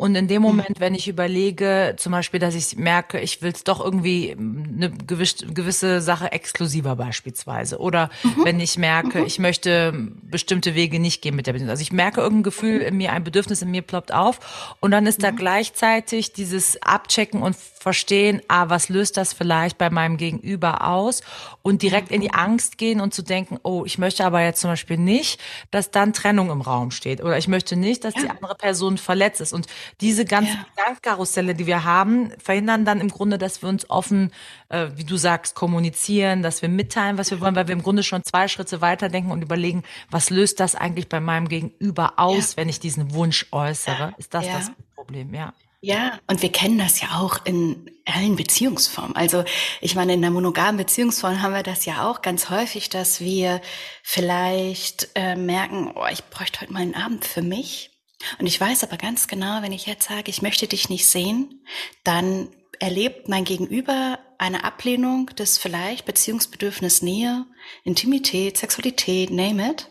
und 0.00 0.14
in 0.14 0.28
dem 0.28 0.40
mhm. 0.40 0.48
Moment, 0.48 0.80
wenn 0.80 0.94
ich 0.94 1.08
überlege, 1.08 1.94
zum 1.98 2.12
Beispiel, 2.12 2.40
dass 2.40 2.54
ich 2.54 2.74
merke, 2.78 3.20
ich 3.20 3.42
will 3.42 3.52
es 3.52 3.64
doch 3.64 3.84
irgendwie 3.84 4.34
eine 4.34 4.90
gewisse 4.90 6.00
Sache 6.00 6.32
exklusiver 6.32 6.96
beispielsweise. 6.96 7.78
Oder 7.78 8.08
mhm. 8.22 8.44
wenn 8.44 8.60
ich 8.60 8.78
merke, 8.78 9.18
mhm. 9.18 9.26
ich 9.26 9.38
möchte 9.38 9.92
bestimmte 10.22 10.74
Wege 10.74 10.98
nicht 11.00 11.20
gehen 11.20 11.36
mit 11.36 11.46
der 11.46 11.52
Beziehung. 11.52 11.68
Also 11.68 11.82
ich 11.82 11.92
merke 11.92 12.22
irgendein 12.22 12.44
Gefühl 12.44 12.80
in 12.80 12.96
mir, 12.96 13.12
ein 13.12 13.24
Bedürfnis 13.24 13.60
in 13.60 13.70
mir 13.70 13.82
ploppt 13.82 14.14
auf. 14.14 14.74
Und 14.80 14.90
dann 14.90 15.06
ist 15.06 15.22
da 15.22 15.32
mhm. 15.32 15.36
gleichzeitig 15.36 16.32
dieses 16.32 16.80
Abchecken 16.80 17.42
und 17.42 17.54
Verstehen, 17.82 18.42
ah, 18.46 18.68
was 18.68 18.90
löst 18.90 19.16
das 19.16 19.32
vielleicht 19.32 19.78
bei 19.78 19.88
meinem 19.88 20.18
Gegenüber 20.18 20.86
aus? 20.86 21.22
Und 21.62 21.80
direkt 21.80 22.10
in 22.10 22.20
die 22.20 22.30
Angst 22.30 22.76
gehen 22.76 23.00
und 23.00 23.14
zu 23.14 23.22
denken, 23.22 23.58
oh, 23.62 23.84
ich 23.86 23.96
möchte 23.96 24.22
aber 24.22 24.42
jetzt 24.42 24.60
zum 24.60 24.68
Beispiel 24.68 24.98
nicht, 24.98 25.40
dass 25.70 25.90
dann 25.90 26.12
Trennung 26.12 26.50
im 26.50 26.60
Raum 26.60 26.90
steht. 26.90 27.22
Oder 27.22 27.38
ich 27.38 27.48
möchte 27.48 27.76
nicht, 27.76 28.04
dass 28.04 28.14
ja. 28.16 28.20
die 28.20 28.28
andere 28.28 28.54
Person 28.54 28.98
verletzt 28.98 29.40
ist. 29.40 29.54
Und 29.54 29.66
diese 30.02 30.26
ganzen 30.26 30.58
ja. 30.58 30.66
Gedankenkarusselle, 30.76 31.54
die 31.54 31.66
wir 31.66 31.84
haben, 31.84 32.32
verhindern 32.38 32.84
dann 32.84 33.00
im 33.00 33.08
Grunde, 33.08 33.38
dass 33.38 33.62
wir 33.62 33.70
uns 33.70 33.88
offen, 33.88 34.30
äh, 34.68 34.88
wie 34.96 35.04
du 35.04 35.16
sagst, 35.16 35.54
kommunizieren, 35.54 36.42
dass 36.42 36.60
wir 36.60 36.68
mitteilen, 36.68 37.16
was 37.16 37.30
wir 37.30 37.40
wollen, 37.40 37.56
weil 37.56 37.66
wir 37.66 37.72
im 37.72 37.82
Grunde 37.82 38.02
schon 38.02 38.22
zwei 38.24 38.46
Schritte 38.46 38.82
weiterdenken 38.82 39.30
und 39.30 39.40
überlegen, 39.40 39.84
was 40.10 40.28
löst 40.28 40.60
das 40.60 40.74
eigentlich 40.74 41.08
bei 41.08 41.20
meinem 41.20 41.48
Gegenüber 41.48 42.18
aus, 42.18 42.50
ja. 42.50 42.56
wenn 42.58 42.68
ich 42.68 42.78
diesen 42.78 43.14
Wunsch 43.14 43.46
äußere? 43.52 44.12
Ist 44.18 44.34
das 44.34 44.44
das 44.46 44.70
Problem? 44.94 45.32
Ja. 45.32 45.54
Ja, 45.82 46.20
und 46.26 46.42
wir 46.42 46.52
kennen 46.52 46.76
das 46.76 47.00
ja 47.00 47.20
auch 47.20 47.46
in 47.46 47.90
allen 48.04 48.36
Beziehungsformen. 48.36 49.16
Also 49.16 49.44
ich 49.80 49.94
meine, 49.94 50.12
in 50.12 50.20
der 50.20 50.30
monogamen 50.30 50.76
Beziehungsform 50.76 51.40
haben 51.40 51.54
wir 51.54 51.62
das 51.62 51.86
ja 51.86 52.06
auch 52.08 52.20
ganz 52.20 52.50
häufig, 52.50 52.90
dass 52.90 53.20
wir 53.20 53.62
vielleicht 54.02 55.08
äh, 55.14 55.36
merken, 55.36 55.92
oh, 55.94 56.06
ich 56.12 56.22
bräuchte 56.24 56.60
heute 56.60 56.72
mal 56.72 56.82
einen 56.82 56.94
Abend 56.94 57.24
für 57.24 57.40
mich. 57.40 57.90
Und 58.38 58.46
ich 58.46 58.60
weiß 58.60 58.84
aber 58.84 58.98
ganz 58.98 59.26
genau, 59.26 59.62
wenn 59.62 59.72
ich 59.72 59.86
jetzt 59.86 60.06
sage, 60.06 60.30
ich 60.30 60.42
möchte 60.42 60.66
dich 60.66 60.90
nicht 60.90 61.06
sehen, 61.06 61.64
dann 62.04 62.48
erlebt 62.78 63.28
mein 63.28 63.44
Gegenüber 63.44 64.18
eine 64.36 64.64
Ablehnung 64.64 65.26
des 65.28 65.56
vielleicht 65.56 66.04
Beziehungsbedürfnis 66.04 67.00
Nähe, 67.00 67.46
Intimität, 67.84 68.58
Sexualität, 68.58 69.30
name 69.30 69.70
it. 69.70 69.90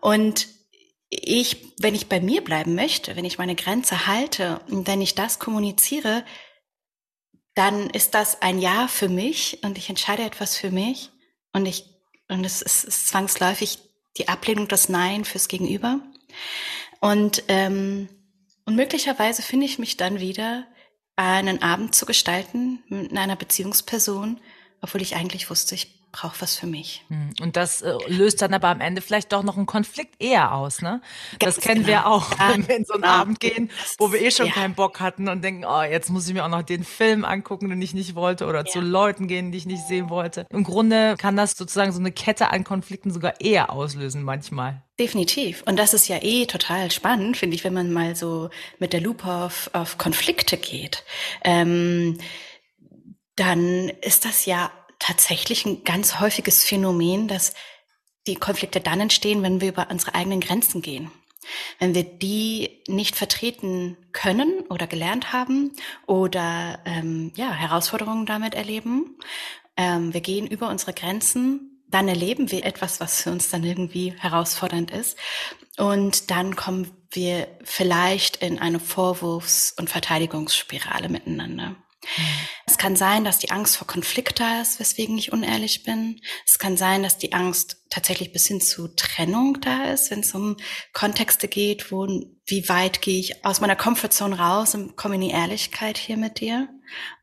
Und 0.00 0.46
ich, 1.10 1.72
wenn 1.78 1.94
ich 1.94 2.08
bei 2.08 2.20
mir 2.20 2.42
bleiben 2.42 2.74
möchte, 2.74 3.16
wenn 3.16 3.24
ich 3.24 3.38
meine 3.38 3.54
Grenze 3.54 4.06
halte 4.06 4.60
und 4.68 4.86
wenn 4.86 5.00
ich 5.00 5.14
das 5.14 5.38
kommuniziere, 5.38 6.24
dann 7.54 7.90
ist 7.90 8.14
das 8.14 8.42
ein 8.42 8.58
Ja 8.58 8.88
für 8.88 9.08
mich 9.08 9.58
und 9.62 9.78
ich 9.78 9.88
entscheide 9.88 10.22
etwas 10.22 10.56
für 10.56 10.70
mich 10.70 11.10
und 11.52 11.66
ich, 11.66 11.86
und 12.28 12.44
es 12.44 12.62
ist, 12.62 12.84
ist 12.84 13.08
zwangsläufig 13.08 13.78
die 14.16 14.28
Ablehnung, 14.28 14.68
das 14.68 14.88
Nein 14.88 15.24
fürs 15.24 15.48
Gegenüber. 15.48 16.00
Und, 17.00 17.42
ähm, 17.48 18.08
und 18.66 18.76
möglicherweise 18.76 19.42
finde 19.42 19.66
ich 19.66 19.78
mich 19.78 19.96
dann 19.96 20.20
wieder, 20.20 20.66
einen 21.16 21.62
Abend 21.62 21.96
zu 21.96 22.06
gestalten 22.06 22.80
mit 22.88 23.16
einer 23.16 23.34
Beziehungsperson, 23.34 24.40
obwohl 24.80 25.02
ich 25.02 25.16
eigentlich 25.16 25.50
wusste, 25.50 25.74
ich 25.74 25.97
brauche 26.12 26.40
was 26.40 26.56
für 26.56 26.66
mich. 26.66 27.04
Hm, 27.08 27.30
und 27.40 27.56
das 27.56 27.82
äh, 27.82 27.94
löst 28.06 28.42
dann 28.42 28.54
aber 28.54 28.68
am 28.68 28.80
Ende 28.80 29.00
vielleicht 29.00 29.32
doch 29.32 29.42
noch 29.42 29.56
einen 29.56 29.66
Konflikt 29.66 30.20
eher 30.22 30.52
aus, 30.52 30.82
ne? 30.82 31.00
Ganz 31.38 31.56
das 31.56 31.64
kennen 31.64 31.84
genau. 31.84 31.88
wir 31.88 32.06
auch, 32.06 32.30
wenn 32.50 32.66
wir 32.66 32.76
in 32.76 32.84
so 32.84 32.94
einen 32.94 33.02
genau. 33.02 33.14
Abend 33.14 33.40
gehen, 33.40 33.70
wo 33.98 34.12
wir 34.12 34.20
eh 34.20 34.30
schon 34.30 34.46
ja. 34.46 34.52
keinen 34.52 34.74
Bock 34.74 35.00
hatten 35.00 35.28
und 35.28 35.42
denken, 35.42 35.64
oh, 35.64 35.82
jetzt 35.82 36.10
muss 36.10 36.26
ich 36.26 36.34
mir 36.34 36.44
auch 36.44 36.50
noch 36.50 36.62
den 36.62 36.84
Film 36.84 37.24
angucken, 37.24 37.68
den 37.68 37.80
ich 37.82 37.94
nicht 37.94 38.14
wollte, 38.14 38.46
oder 38.46 38.60
ja. 38.60 38.64
zu 38.64 38.80
Leuten 38.80 39.28
gehen, 39.28 39.52
die 39.52 39.58
ich 39.58 39.66
nicht 39.66 39.86
sehen 39.86 40.10
wollte. 40.10 40.46
Im 40.50 40.64
Grunde 40.64 41.16
kann 41.18 41.36
das 41.36 41.52
sozusagen 41.52 41.92
so 41.92 42.00
eine 42.00 42.12
Kette 42.12 42.50
an 42.50 42.64
Konflikten 42.64 43.10
sogar 43.10 43.40
eher 43.40 43.72
auslösen 43.72 44.22
manchmal. 44.22 44.82
Definitiv. 44.98 45.62
Und 45.66 45.78
das 45.78 45.94
ist 45.94 46.08
ja 46.08 46.18
eh 46.22 46.46
total 46.46 46.90
spannend, 46.90 47.36
finde 47.36 47.54
ich, 47.54 47.62
wenn 47.62 47.74
man 47.74 47.92
mal 47.92 48.16
so 48.16 48.50
mit 48.78 48.92
der 48.92 49.00
Lupe 49.00 49.30
auf, 49.30 49.70
auf 49.72 49.96
Konflikte 49.96 50.56
geht. 50.56 51.04
Ähm, 51.44 52.18
dann 53.36 53.88
ist 54.02 54.24
das 54.24 54.46
ja 54.46 54.72
tatsächlich 54.98 55.64
ein 55.66 55.84
ganz 55.84 56.20
häufiges 56.20 56.64
Phänomen, 56.64 57.28
dass 57.28 57.54
die 58.26 58.36
Konflikte 58.36 58.80
dann 58.80 59.00
entstehen, 59.00 59.42
wenn 59.42 59.60
wir 59.60 59.68
über 59.68 59.88
unsere 59.90 60.14
eigenen 60.14 60.40
Grenzen 60.40 60.82
gehen. 60.82 61.10
Wenn 61.78 61.94
wir 61.94 62.02
die 62.02 62.82
nicht 62.88 63.16
vertreten 63.16 63.96
können 64.12 64.60
oder 64.68 64.86
gelernt 64.86 65.32
haben 65.32 65.72
oder 66.06 66.80
ähm, 66.84 67.32
ja, 67.36 67.52
Herausforderungen 67.52 68.26
damit 68.26 68.54
erleben, 68.54 69.16
ähm, 69.76 70.12
wir 70.12 70.20
gehen 70.20 70.46
über 70.46 70.68
unsere 70.68 70.92
Grenzen, 70.92 71.82
dann 71.88 72.08
erleben 72.08 72.50
wir 72.50 72.66
etwas, 72.66 73.00
was 73.00 73.22
für 73.22 73.30
uns 73.30 73.48
dann 73.48 73.64
irgendwie 73.64 74.12
herausfordernd 74.18 74.90
ist. 74.90 75.16
Und 75.78 76.30
dann 76.30 76.54
kommen 76.54 76.90
wir 77.12 77.48
vielleicht 77.64 78.38
in 78.38 78.58
eine 78.58 78.78
Vorwurfs- 78.78 79.72
und 79.78 79.88
Verteidigungsspirale 79.88 81.08
miteinander. 81.08 81.76
Es 82.66 82.78
kann 82.78 82.96
sein, 82.96 83.24
dass 83.24 83.38
die 83.38 83.50
Angst 83.50 83.76
vor 83.76 83.86
Konflikt 83.86 84.40
da 84.40 84.60
ist, 84.60 84.78
weswegen 84.78 85.18
ich 85.18 85.32
unehrlich 85.32 85.82
bin. 85.82 86.20
Es 86.46 86.58
kann 86.58 86.76
sein, 86.76 87.02
dass 87.02 87.18
die 87.18 87.32
Angst 87.32 87.82
tatsächlich 87.90 88.32
bis 88.32 88.46
hin 88.46 88.60
zu 88.60 88.88
Trennung 88.88 89.60
da 89.60 89.84
ist, 89.84 90.10
wenn 90.10 90.20
es 90.20 90.34
um 90.34 90.56
Kontexte 90.92 91.48
geht, 91.48 91.90
wo, 91.90 92.06
wie 92.46 92.68
weit 92.68 93.02
gehe 93.02 93.18
ich 93.18 93.44
aus 93.44 93.60
meiner 93.60 93.76
Comfortzone 93.76 94.38
raus 94.38 94.74
und 94.74 94.96
komme 94.96 95.16
in 95.16 95.22
die 95.22 95.30
Ehrlichkeit 95.30 95.98
hier 95.98 96.16
mit 96.16 96.40
dir 96.40 96.68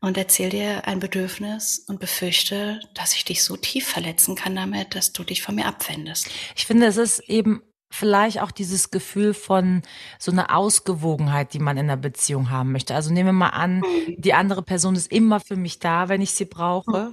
und 0.00 0.16
erzähle 0.16 0.50
dir 0.50 0.86
ein 0.86 1.00
Bedürfnis 1.00 1.84
und 1.88 2.00
befürchte, 2.00 2.80
dass 2.94 3.14
ich 3.14 3.24
dich 3.24 3.42
so 3.42 3.56
tief 3.56 3.86
verletzen 3.86 4.34
kann 4.34 4.54
damit, 4.54 4.94
dass 4.94 5.12
du 5.12 5.24
dich 5.24 5.42
von 5.42 5.54
mir 5.54 5.66
abwendest. 5.66 6.28
Ich 6.56 6.66
finde, 6.66 6.86
es 6.86 6.96
ist 6.96 7.20
eben 7.28 7.62
vielleicht 7.90 8.40
auch 8.40 8.50
dieses 8.50 8.90
Gefühl 8.90 9.34
von 9.34 9.82
so 10.18 10.32
einer 10.32 10.54
Ausgewogenheit, 10.56 11.54
die 11.54 11.58
man 11.58 11.76
in 11.76 11.86
einer 11.86 11.96
Beziehung 11.96 12.50
haben 12.50 12.72
möchte. 12.72 12.94
Also 12.94 13.12
nehmen 13.12 13.28
wir 13.28 13.32
mal 13.32 13.50
an, 13.50 13.82
die 14.16 14.34
andere 14.34 14.62
Person 14.62 14.96
ist 14.96 15.10
immer 15.12 15.40
für 15.40 15.56
mich 15.56 15.78
da, 15.78 16.08
wenn 16.08 16.20
ich 16.20 16.32
sie 16.32 16.44
brauche. 16.46 17.12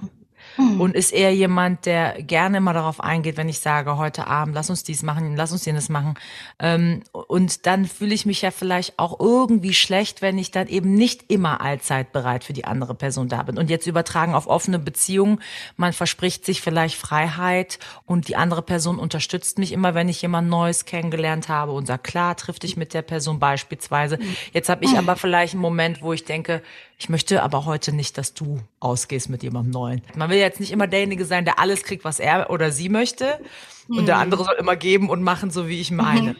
Mhm. 0.56 0.80
und 0.80 0.94
ist 0.94 1.12
eher 1.12 1.34
jemand, 1.34 1.86
der 1.86 2.22
gerne 2.22 2.60
mal 2.60 2.72
darauf 2.72 3.00
eingeht, 3.00 3.36
wenn 3.36 3.48
ich 3.48 3.60
sage, 3.60 3.96
heute 3.96 4.26
Abend, 4.26 4.54
lass 4.54 4.70
uns 4.70 4.84
dies 4.84 5.02
machen, 5.02 5.36
lass 5.36 5.52
uns 5.52 5.64
jenes 5.64 5.88
machen. 5.88 6.14
Ähm, 6.58 7.02
und 7.12 7.66
dann 7.66 7.86
fühle 7.86 8.14
ich 8.14 8.26
mich 8.26 8.42
ja 8.42 8.50
vielleicht 8.50 8.98
auch 8.98 9.20
irgendwie 9.20 9.74
schlecht, 9.74 10.22
wenn 10.22 10.38
ich 10.38 10.50
dann 10.50 10.68
eben 10.68 10.94
nicht 10.94 11.30
immer 11.30 11.60
allzeit 11.60 12.12
bereit 12.12 12.44
für 12.44 12.52
die 12.52 12.64
andere 12.64 12.94
Person 12.94 13.28
da 13.28 13.42
bin. 13.42 13.58
Und 13.58 13.70
jetzt 13.70 13.86
übertragen 13.86 14.34
auf 14.34 14.46
offene 14.46 14.78
Beziehungen, 14.78 15.40
man 15.76 15.92
verspricht 15.92 16.44
sich 16.44 16.60
vielleicht 16.60 16.96
Freiheit 16.96 17.78
und 18.06 18.28
die 18.28 18.36
andere 18.36 18.62
Person 18.62 18.98
unterstützt 18.98 19.58
mich 19.58 19.72
immer, 19.72 19.94
wenn 19.94 20.08
ich 20.08 20.22
jemand 20.22 20.48
Neues 20.48 20.84
kennengelernt 20.84 21.48
habe 21.48 21.72
und 21.72 21.86
sagt, 21.86 22.04
klar, 22.04 22.36
triff 22.36 22.58
dich 22.58 22.76
mit 22.76 22.94
der 22.94 23.02
Person 23.02 23.38
beispielsweise. 23.38 24.18
Jetzt 24.52 24.68
habe 24.68 24.84
ich 24.84 24.96
aber 24.96 25.16
vielleicht 25.16 25.54
einen 25.54 25.62
Moment, 25.62 26.02
wo 26.02 26.12
ich 26.12 26.24
denke, 26.24 26.62
ich 26.98 27.08
möchte 27.08 27.42
aber 27.42 27.64
heute 27.64 27.92
nicht, 27.92 28.18
dass 28.18 28.34
du 28.34 28.60
ausgehst 28.80 29.28
mit 29.28 29.42
jemandem 29.42 29.72
Neuen. 29.72 30.02
Man 30.14 30.30
will 30.30 30.38
jetzt 30.38 30.60
nicht 30.60 30.70
immer 30.70 30.86
derjenige 30.86 31.24
sein, 31.24 31.44
der 31.44 31.58
alles 31.58 31.82
kriegt, 31.82 32.04
was 32.04 32.20
er 32.20 32.50
oder 32.50 32.70
sie 32.70 32.88
möchte. 32.88 33.40
Und 33.88 34.02
mhm. 34.02 34.06
der 34.06 34.18
andere 34.18 34.44
soll 34.44 34.56
immer 34.58 34.76
geben 34.76 35.10
und 35.10 35.22
machen, 35.22 35.50
so 35.50 35.68
wie 35.68 35.80
ich 35.80 35.90
meine. 35.90 36.32
Mhm. 36.32 36.36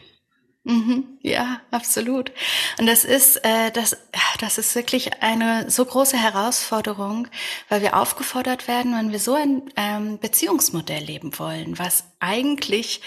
Mhm, 0.66 1.18
ja, 1.20 1.61
absolut. 1.70 2.32
Und 2.78 2.87
das 2.87 3.04
ist, 3.04 3.37
äh, 3.44 3.70
das, 3.70 3.99
das 4.40 4.56
ist 4.56 4.75
wirklich 4.75 5.23
eine 5.23 5.70
so 5.70 5.84
große 5.84 6.16
Herausforderung, 6.16 7.28
weil 7.68 7.82
wir 7.82 7.99
aufgefordert 7.99 8.66
werden, 8.66 8.94
wenn 8.96 9.12
wir 9.12 9.18
so 9.18 9.34
ein 9.34 9.70
ähm, 9.76 10.18
Beziehungsmodell 10.18 11.04
leben 11.04 11.38
wollen, 11.38 11.78
was 11.78 12.04
eigentlich 12.18 13.02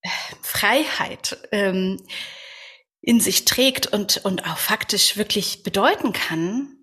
äh, 0.00 0.08
Freiheit 0.40 1.36
ähm, 1.52 1.98
in 3.02 3.20
sich 3.20 3.44
trägt 3.44 3.86
und, 3.86 4.18
und 4.24 4.46
auch 4.46 4.58
faktisch 4.58 5.16
wirklich 5.16 5.62
bedeuten 5.62 6.12
kann, 6.12 6.76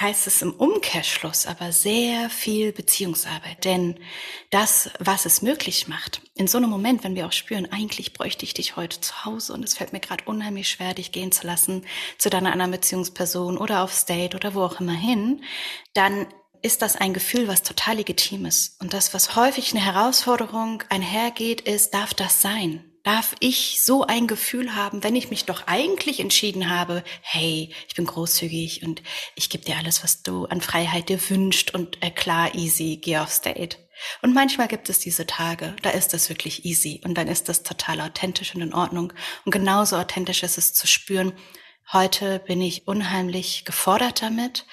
heißt 0.00 0.26
es 0.26 0.40
im 0.40 0.52
Umkehrschluss 0.52 1.46
aber 1.46 1.70
sehr 1.72 2.30
viel 2.30 2.72
Beziehungsarbeit. 2.72 3.64
Denn 3.64 3.98
das, 4.50 4.90
was 4.98 5.26
es 5.26 5.42
möglich 5.42 5.86
macht, 5.86 6.22
in 6.34 6.46
so 6.46 6.58
einem 6.58 6.70
Moment, 6.70 7.04
wenn 7.04 7.14
wir 7.14 7.26
auch 7.26 7.32
spüren, 7.32 7.70
eigentlich 7.70 8.14
bräuchte 8.14 8.44
ich 8.44 8.54
dich 8.54 8.76
heute 8.76 9.00
zu 9.00 9.24
Hause 9.24 9.52
und 9.52 9.62
es 9.64 9.74
fällt 9.74 9.92
mir 9.92 10.00
gerade 10.00 10.24
unheimlich 10.24 10.68
schwer, 10.70 10.94
dich 10.94 11.12
gehen 11.12 11.32
zu 11.32 11.46
lassen 11.46 11.84
zu 12.18 12.30
deiner 12.30 12.52
anderen 12.52 12.72
Beziehungsperson 12.72 13.58
oder 13.58 13.82
aufs 13.82 14.06
Date 14.06 14.34
oder 14.34 14.54
wo 14.54 14.62
auch 14.62 14.80
immer 14.80 14.92
hin, 14.92 15.42
dann 15.92 16.26
ist 16.62 16.80
das 16.80 16.96
ein 16.96 17.12
Gefühl, 17.12 17.48
was 17.48 17.62
total 17.62 17.96
legitim 17.96 18.46
ist. 18.46 18.80
Und 18.80 18.94
das, 18.94 19.12
was 19.12 19.36
häufig 19.36 19.72
eine 19.72 19.84
Herausforderung 19.84 20.82
einhergeht, 20.88 21.60
ist, 21.62 21.92
darf 21.92 22.14
das 22.14 22.40
sein? 22.40 22.91
Darf 23.02 23.34
ich 23.40 23.82
so 23.82 24.04
ein 24.04 24.26
Gefühl 24.26 24.74
haben, 24.76 25.02
wenn 25.02 25.16
ich 25.16 25.30
mich 25.30 25.44
doch 25.44 25.66
eigentlich 25.66 26.20
entschieden 26.20 26.70
habe, 26.70 27.02
hey, 27.20 27.74
ich 27.88 27.94
bin 27.94 28.06
großzügig 28.06 28.84
und 28.84 29.02
ich 29.34 29.50
gebe 29.50 29.64
dir 29.64 29.76
alles, 29.76 30.04
was 30.04 30.22
du 30.22 30.46
an 30.46 30.60
Freiheit 30.60 31.08
dir 31.08 31.18
wünscht 31.30 31.74
und 31.74 32.02
äh, 32.02 32.10
klar, 32.10 32.54
easy, 32.54 32.98
geh 33.02 33.18
aufs 33.18 33.40
Date. 33.40 33.78
Und 34.20 34.34
manchmal 34.34 34.68
gibt 34.68 34.88
es 34.88 34.98
diese 34.98 35.26
Tage, 35.26 35.74
da 35.82 35.90
ist 35.90 36.12
das 36.12 36.28
wirklich 36.28 36.64
easy 36.64 37.00
und 37.04 37.14
dann 37.14 37.28
ist 37.28 37.48
das 37.48 37.62
total 37.62 38.00
authentisch 38.00 38.54
und 38.54 38.60
in 38.60 38.74
Ordnung. 38.74 39.12
Und 39.44 39.52
genauso 39.52 39.96
authentisch 39.96 40.42
ist 40.42 40.58
es 40.58 40.74
zu 40.74 40.86
spüren, 40.86 41.32
heute 41.92 42.38
bin 42.40 42.60
ich 42.60 42.86
unheimlich 42.86 43.64
gefordert 43.64 44.22
damit, 44.22 44.66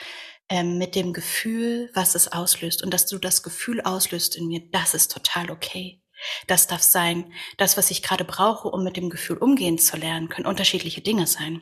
ähm, 0.49 0.77
mit 0.77 0.95
dem 0.95 1.13
Gefühl, 1.13 1.91
was 1.93 2.15
es 2.15 2.31
auslöst. 2.31 2.83
Und 2.83 2.91
dass 2.93 3.05
du 3.05 3.17
das 3.17 3.43
Gefühl 3.43 3.81
auslöst 3.81 4.35
in 4.35 4.47
mir, 4.47 4.61
das 4.71 4.93
ist 4.93 5.11
total 5.11 5.51
okay. 5.51 6.01
Das 6.47 6.67
darf 6.67 6.81
sein. 6.81 7.33
Das, 7.57 7.77
was 7.77 7.91
ich 7.91 8.01
gerade 8.01 8.25
brauche, 8.25 8.67
um 8.67 8.83
mit 8.83 8.97
dem 8.97 9.09
Gefühl 9.09 9.37
umgehen 9.37 9.77
zu 9.77 9.97
lernen, 9.97 10.29
können 10.29 10.47
unterschiedliche 10.47 11.01
Dinge 11.01 11.27
sein. 11.27 11.61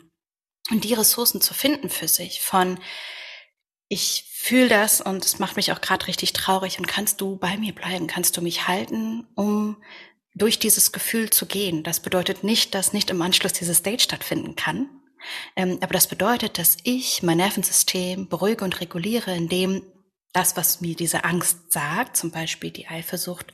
Und 0.69 0.83
die 0.83 0.93
Ressourcen 0.93 1.41
zu 1.41 1.53
finden 1.53 1.89
für 1.89 2.07
sich 2.07 2.41
von, 2.41 2.79
ich 3.89 4.25
fühle 4.33 4.67
das 4.67 5.01
und 5.01 5.23
es 5.25 5.39
macht 5.39 5.55
mich 5.55 5.71
auch 5.71 5.81
gerade 5.81 6.07
richtig 6.07 6.33
traurig 6.33 6.77
und 6.77 6.87
kannst 6.87 7.21
du 7.21 7.37
bei 7.37 7.57
mir 7.57 7.73
bleiben, 7.73 8.07
kannst 8.07 8.35
du 8.35 8.41
mich 8.41 8.67
halten, 8.67 9.27
um 9.35 9.81
durch 10.35 10.59
dieses 10.59 10.91
Gefühl 10.91 11.29
zu 11.29 11.45
gehen. 11.45 11.83
Das 11.83 11.99
bedeutet 11.99 12.43
nicht, 12.43 12.75
dass 12.75 12.93
nicht 12.93 13.09
im 13.09 13.21
Anschluss 13.21 13.53
dieses 13.53 13.81
Date 13.81 14.01
stattfinden 14.01 14.55
kann. 14.55 14.89
Ähm, 15.55 15.79
aber 15.81 15.93
das 15.93 16.07
bedeutet, 16.07 16.57
dass 16.57 16.77
ich 16.83 17.23
mein 17.23 17.37
Nervensystem 17.37 18.29
beruhige 18.29 18.63
und 18.63 18.79
reguliere, 18.79 19.35
indem 19.35 19.83
das, 20.34 20.57
was 20.57 20.81
mir 20.81 20.96
diese 20.96 21.24
Angst 21.24 21.72
sagt, 21.72 22.17
zum 22.17 22.31
Beispiel 22.31 22.72
die 22.72 22.88
Eifersucht, 22.88 23.53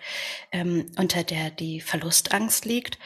ähm, 0.51 0.91
unter 0.97 1.23
der 1.23 1.49
die 1.49 1.81
Verlustangst 1.81 2.65
liegt, 2.65 2.99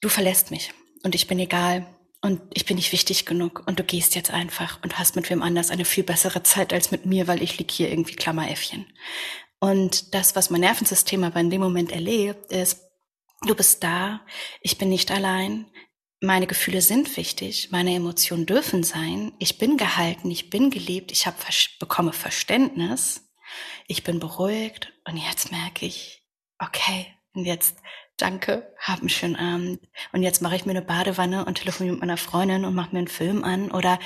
du 0.00 0.08
verlässt 0.08 0.50
mich 0.50 0.72
und 1.02 1.14
ich 1.14 1.26
bin 1.26 1.38
egal 1.38 1.86
und 2.20 2.40
ich 2.52 2.64
bin 2.64 2.76
nicht 2.76 2.92
wichtig 2.92 3.26
genug 3.26 3.62
und 3.66 3.78
du 3.78 3.84
gehst 3.84 4.14
jetzt 4.14 4.30
einfach 4.30 4.82
und 4.82 4.98
hast 4.98 5.16
mit 5.16 5.30
wem 5.30 5.42
anders 5.42 5.70
eine 5.70 5.84
viel 5.84 6.04
bessere 6.04 6.42
Zeit 6.42 6.72
als 6.72 6.90
mit 6.90 7.06
mir, 7.06 7.26
weil 7.26 7.42
ich 7.42 7.58
lieg 7.58 7.70
hier 7.70 7.90
irgendwie 7.90 8.16
Klammeräffchen. 8.16 8.86
Und 9.60 10.14
das, 10.14 10.36
was 10.36 10.50
mein 10.50 10.60
Nervensystem 10.60 11.24
aber 11.24 11.40
in 11.40 11.50
dem 11.50 11.60
Moment 11.60 11.90
erlebt, 11.90 12.52
ist, 12.52 12.80
du 13.46 13.54
bist 13.54 13.82
da, 13.82 14.20
ich 14.60 14.78
bin 14.78 14.88
nicht 14.88 15.10
allein, 15.10 15.66
meine 16.20 16.46
Gefühle 16.46 16.82
sind 16.82 17.16
wichtig, 17.16 17.70
meine 17.70 17.94
Emotionen 17.94 18.46
dürfen 18.46 18.82
sein, 18.82 19.32
ich 19.38 19.58
bin 19.58 19.76
gehalten, 19.76 20.30
ich 20.30 20.50
bin 20.50 20.70
geliebt, 20.70 21.12
ich 21.12 21.26
hab, 21.26 21.36
bekomme 21.78 22.12
Verständnis, 22.12 23.28
ich 23.86 24.02
bin 24.02 24.18
beruhigt 24.18 24.92
und 25.04 25.16
jetzt 25.16 25.52
merke 25.52 25.86
ich, 25.86 26.24
okay, 26.58 27.06
und 27.34 27.44
jetzt 27.44 27.78
danke, 28.16 28.74
hab 28.78 28.98
einen 28.98 29.08
schönen 29.08 29.36
Abend. 29.36 29.80
Und 30.12 30.22
jetzt 30.22 30.42
mache 30.42 30.56
ich 30.56 30.66
mir 30.66 30.72
eine 30.72 30.82
Badewanne 30.82 31.44
und 31.44 31.56
telefoniere 31.56 31.94
mit 31.94 32.00
meiner 32.00 32.16
Freundin 32.16 32.64
und 32.64 32.74
mache 32.74 32.90
mir 32.92 32.98
einen 32.98 33.08
Film 33.08 33.44
an 33.44 33.70
oder 33.70 33.98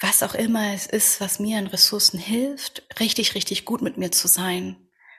was 0.00 0.22
auch 0.22 0.34
immer 0.34 0.74
es 0.74 0.86
ist, 0.86 1.20
was 1.20 1.40
mir 1.40 1.58
an 1.58 1.66
Ressourcen 1.66 2.18
hilft, 2.18 2.82
richtig, 3.00 3.34
richtig 3.34 3.64
gut 3.64 3.82
mit 3.82 3.98
mir 3.98 4.10
zu 4.10 4.28
sein 4.28 4.76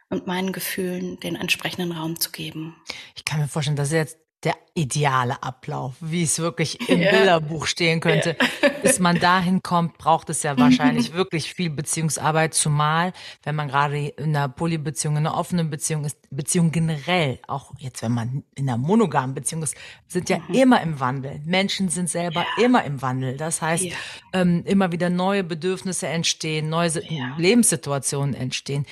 und 0.09 0.27
meinen 0.27 0.53
Gefühlen 0.53 1.19
den 1.19 1.35
entsprechenden 1.35 1.91
Raum 1.91 2.19
zu 2.19 2.31
geben. 2.31 2.75
Ich 3.15 3.25
kann 3.25 3.39
mir 3.39 3.47
vorstellen, 3.47 3.77
dass 3.77 3.91
jetzt 3.91 4.17
der 4.43 4.55
ideale 4.73 5.43
Ablauf, 5.43 5.93
wie 5.99 6.23
es 6.23 6.39
wirklich 6.39 6.79
im 6.89 7.01
ja. 7.01 7.11
Bilderbuch 7.11 7.67
stehen 7.67 7.99
könnte. 7.99 8.35
Ja. 8.61 8.69
Bis 8.81 8.99
man 8.99 9.19
dahin 9.19 9.61
kommt, 9.61 9.97
braucht 9.97 10.29
es 10.29 10.43
ja 10.43 10.57
wahrscheinlich 10.57 11.13
wirklich 11.13 11.53
viel 11.53 11.69
Beziehungsarbeit, 11.69 12.53
zumal 12.53 13.13
wenn 13.43 13.55
man 13.55 13.67
gerade 13.67 14.07
in 14.07 14.35
einer 14.35 14.49
Polybeziehung, 14.49 15.17
in 15.17 15.27
einer 15.27 15.37
offenen 15.37 15.69
Beziehung 15.69 16.05
ist, 16.05 16.17
Beziehung 16.31 16.71
generell, 16.71 17.39
auch 17.47 17.73
jetzt 17.77 18.01
wenn 18.01 18.13
man 18.13 18.43
in 18.55 18.67
einer 18.67 18.77
monogamen 18.77 19.35
Beziehung 19.35 19.63
ist, 19.63 19.75
sind 20.07 20.29
ja 20.29 20.39
mhm. 20.39 20.55
immer 20.55 20.81
im 20.81 20.99
Wandel. 20.99 21.41
Menschen 21.45 21.89
sind 21.89 22.09
selber 22.09 22.45
ja. 22.57 22.63
immer 22.63 22.83
im 22.83 23.01
Wandel. 23.01 23.37
Das 23.37 23.61
heißt, 23.61 23.87
ähm, 24.33 24.63
immer 24.65 24.91
wieder 24.91 25.09
neue 25.09 25.43
Bedürfnisse 25.43 26.07
entstehen, 26.07 26.69
neue 26.69 26.91
Lebenssituationen 27.37 28.33
entstehen. 28.33 28.85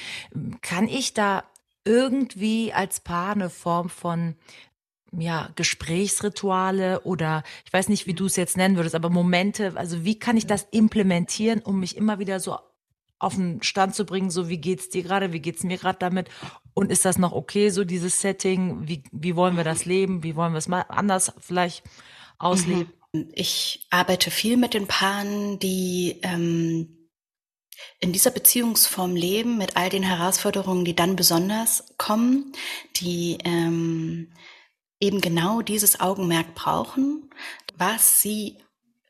Kann 0.62 0.88
ich 0.88 1.14
da 1.14 1.44
irgendwie 1.86 2.74
als 2.74 3.00
Paar 3.00 3.34
eine 3.34 3.50
Form 3.50 3.90
von 3.90 4.36
ja, 5.18 5.50
Gesprächsrituale 5.56 7.02
oder 7.02 7.44
ich 7.66 7.74
weiß 7.74 7.90
nicht, 7.90 8.08
wie 8.08 8.14
du 8.14 8.26
es 8.26 8.36
jetzt 8.36 8.58
nennen 8.58 8.76
würdest, 8.76 8.96
aber 8.96 9.10
Momente, 9.10 9.74
also 9.76 10.04
wie 10.04 10.20
kann 10.20 10.38
ich 10.38 10.48
das 10.48 10.68
implementieren, 10.72 11.62
um 11.62 11.80
mich 11.80 11.98
immer 11.98 12.20
wieder 12.20 12.40
so 12.40 12.58
auf 13.18 13.36
den 13.36 13.62
Stand 13.62 13.96
zu 13.96 14.06
bringen, 14.06 14.30
so 14.30 14.48
wie 14.50 14.60
geht's 14.60 14.90
dir 14.90 15.04
gerade, 15.04 15.34
wie 15.34 15.42
geht's 15.42 15.64
mir 15.64 15.78
gerade 15.78 16.00
damit 16.00 16.30
und 16.74 16.92
ist 16.92 17.06
das 17.06 17.18
noch 17.18 17.34
okay, 17.34 17.70
so 17.70 17.84
dieses 17.84 18.22
Setting, 18.22 18.88
wie, 18.88 19.04
wie 19.12 19.36
wollen 19.36 19.58
wir 19.58 19.66
das 19.66 19.86
leben, 19.86 20.24
wie 20.24 20.36
wollen 20.36 20.54
wir 20.54 20.60
es 20.60 20.70
mal 20.70 20.86
anders 20.88 21.34
vielleicht 21.40 21.84
ausleben? 22.38 22.88
Mhm. 23.14 23.30
Ich 23.34 23.88
arbeite 23.90 24.32
viel 24.32 24.56
mit 24.56 24.74
den 24.74 24.88
Paaren, 24.88 25.60
die 25.60 26.20
ähm, 26.22 27.10
in 28.00 28.14
dieser 28.14 28.32
Beziehungsform 28.32 29.16
leben, 29.16 29.58
mit 29.58 29.76
all 29.76 29.90
den 29.90 30.04
Herausforderungen, 30.04 30.86
die 30.86 30.96
dann 30.96 31.16
besonders 31.16 31.96
kommen, 31.98 32.54
die 32.96 33.40
ähm, 33.44 34.32
eben 35.00 35.22
genau 35.22 35.62
dieses 35.62 36.00
Augenmerk 36.00 36.56
brauchen, 36.56 37.30
was 37.78 38.22
sie 38.22 38.58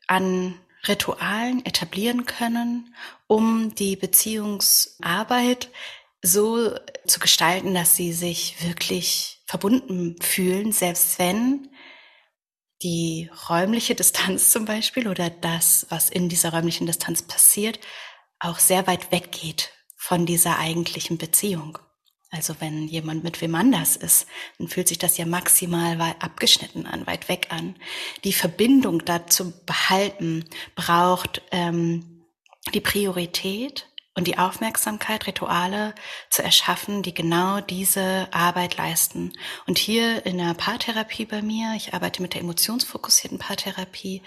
an 0.06 0.58
Ritualen 0.86 1.64
etablieren 1.66 2.24
können, 2.24 2.94
um 3.26 3.74
die 3.74 3.96
Beziehungsarbeit 3.96 5.70
so 6.22 6.74
zu 7.06 7.20
gestalten, 7.20 7.74
dass 7.74 7.96
sie 7.96 8.12
sich 8.12 8.56
wirklich 8.66 9.42
verbunden 9.46 10.16
fühlen, 10.20 10.72
selbst 10.72 11.18
wenn 11.18 11.68
die 12.82 13.30
räumliche 13.48 13.94
Distanz 13.94 14.50
zum 14.50 14.64
Beispiel 14.64 15.08
oder 15.08 15.28
das, 15.28 15.86
was 15.90 16.08
in 16.08 16.28
dieser 16.28 16.52
räumlichen 16.52 16.86
Distanz 16.86 17.22
passiert, 17.22 17.78
auch 18.38 18.58
sehr 18.58 18.86
weit 18.86 19.12
weggeht 19.12 19.72
von 19.96 20.24
dieser 20.24 20.58
eigentlichen 20.58 21.18
Beziehung. 21.18 21.78
Also 22.30 22.54
wenn 22.60 22.86
jemand 22.86 23.24
mit 23.24 23.40
wem 23.40 23.56
anders 23.56 23.96
ist, 23.96 24.26
dann 24.58 24.68
fühlt 24.68 24.86
sich 24.86 24.98
das 24.98 25.16
ja 25.16 25.26
maximal 25.26 25.98
abgeschnitten 26.20 26.86
an, 26.86 27.06
weit 27.06 27.28
weg 27.28 27.48
an. 27.50 27.74
Die 28.22 28.32
Verbindung 28.32 29.04
dazu 29.04 29.52
behalten 29.66 30.44
braucht 30.76 31.42
ähm, 31.50 32.24
die 32.72 32.80
Priorität 32.80 33.89
und 34.20 34.26
die 34.26 34.36
Aufmerksamkeit, 34.36 35.26
Rituale 35.26 35.94
zu 36.28 36.42
erschaffen, 36.42 37.02
die 37.02 37.14
genau 37.14 37.62
diese 37.62 38.28
Arbeit 38.32 38.76
leisten. 38.76 39.32
Und 39.66 39.78
hier 39.78 40.26
in 40.26 40.36
der 40.36 40.52
Paartherapie 40.52 41.24
bei 41.24 41.40
mir, 41.40 41.72
ich 41.74 41.94
arbeite 41.94 42.20
mit 42.20 42.34
der 42.34 42.42
emotionsfokussierten 42.42 43.38
Paartherapie, 43.38 44.20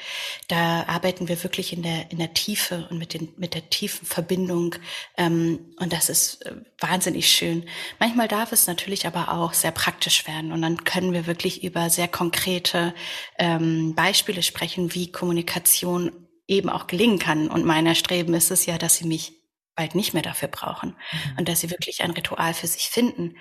da 0.47 0.86
arbeiten 0.88 1.27
wir 1.27 1.43
wirklich 1.43 1.73
in 1.73 1.84
der, 1.84 2.10
in 2.10 2.17
der 2.17 2.34
Tiefe 2.34 2.88
und 2.89 2.97
mit, 2.97 3.13
den, 3.13 3.34
mit 3.38 3.53
der 3.53 3.69
tiefen 3.69 4.08
Verbindung. 4.08 4.73
Ähm, 5.15 5.60
und 5.77 5.93
das 5.93 6.10
ist 6.10 6.43
äh, 6.47 6.56
wahnsinnig 6.79 7.29
schön. 7.29 7.63
Manchmal 7.99 8.27
darf 8.27 8.51
es 8.51 8.65
natürlich 8.65 9.06
aber 9.06 9.32
auch 9.32 9.53
sehr 9.53 9.69
praktisch 9.69 10.25
werden. 10.25 10.51
Und 10.53 10.63
dann 10.63 10.86
können 10.86 11.13
wir 11.13 11.27
wirklich 11.27 11.63
über 11.63 11.91
sehr 11.91 12.08
konkrete 12.08 12.95
ähm, 13.38 13.93
Beispiele 13.93 14.41
sprechen, 14.41 14.95
wie 14.95 15.12
Kommunikation 15.12 16.12
eben 16.47 16.69
auch 16.69 16.88
gelingen 16.88 17.19
kann. 17.19 17.47
Und 17.47 17.63
mein 17.63 17.86
Erstreben 17.86 18.34
ist 18.34 18.49
es 18.49 18.65
ja, 18.65 18.79
dass 18.79 18.95
sie 18.95 19.06
mich 19.06 19.42
bald 19.75 19.95
nicht 19.95 20.13
mehr 20.13 20.23
dafür 20.23 20.47
brauchen 20.47 20.89
mhm. 20.89 21.38
und 21.39 21.49
dass 21.49 21.62
sie 21.62 21.71
wirklich 21.71 22.03
ein 22.03 22.12
Ritual 22.12 22.53
für 22.53 22.67
sich 22.67 22.89
finden. 22.89 23.38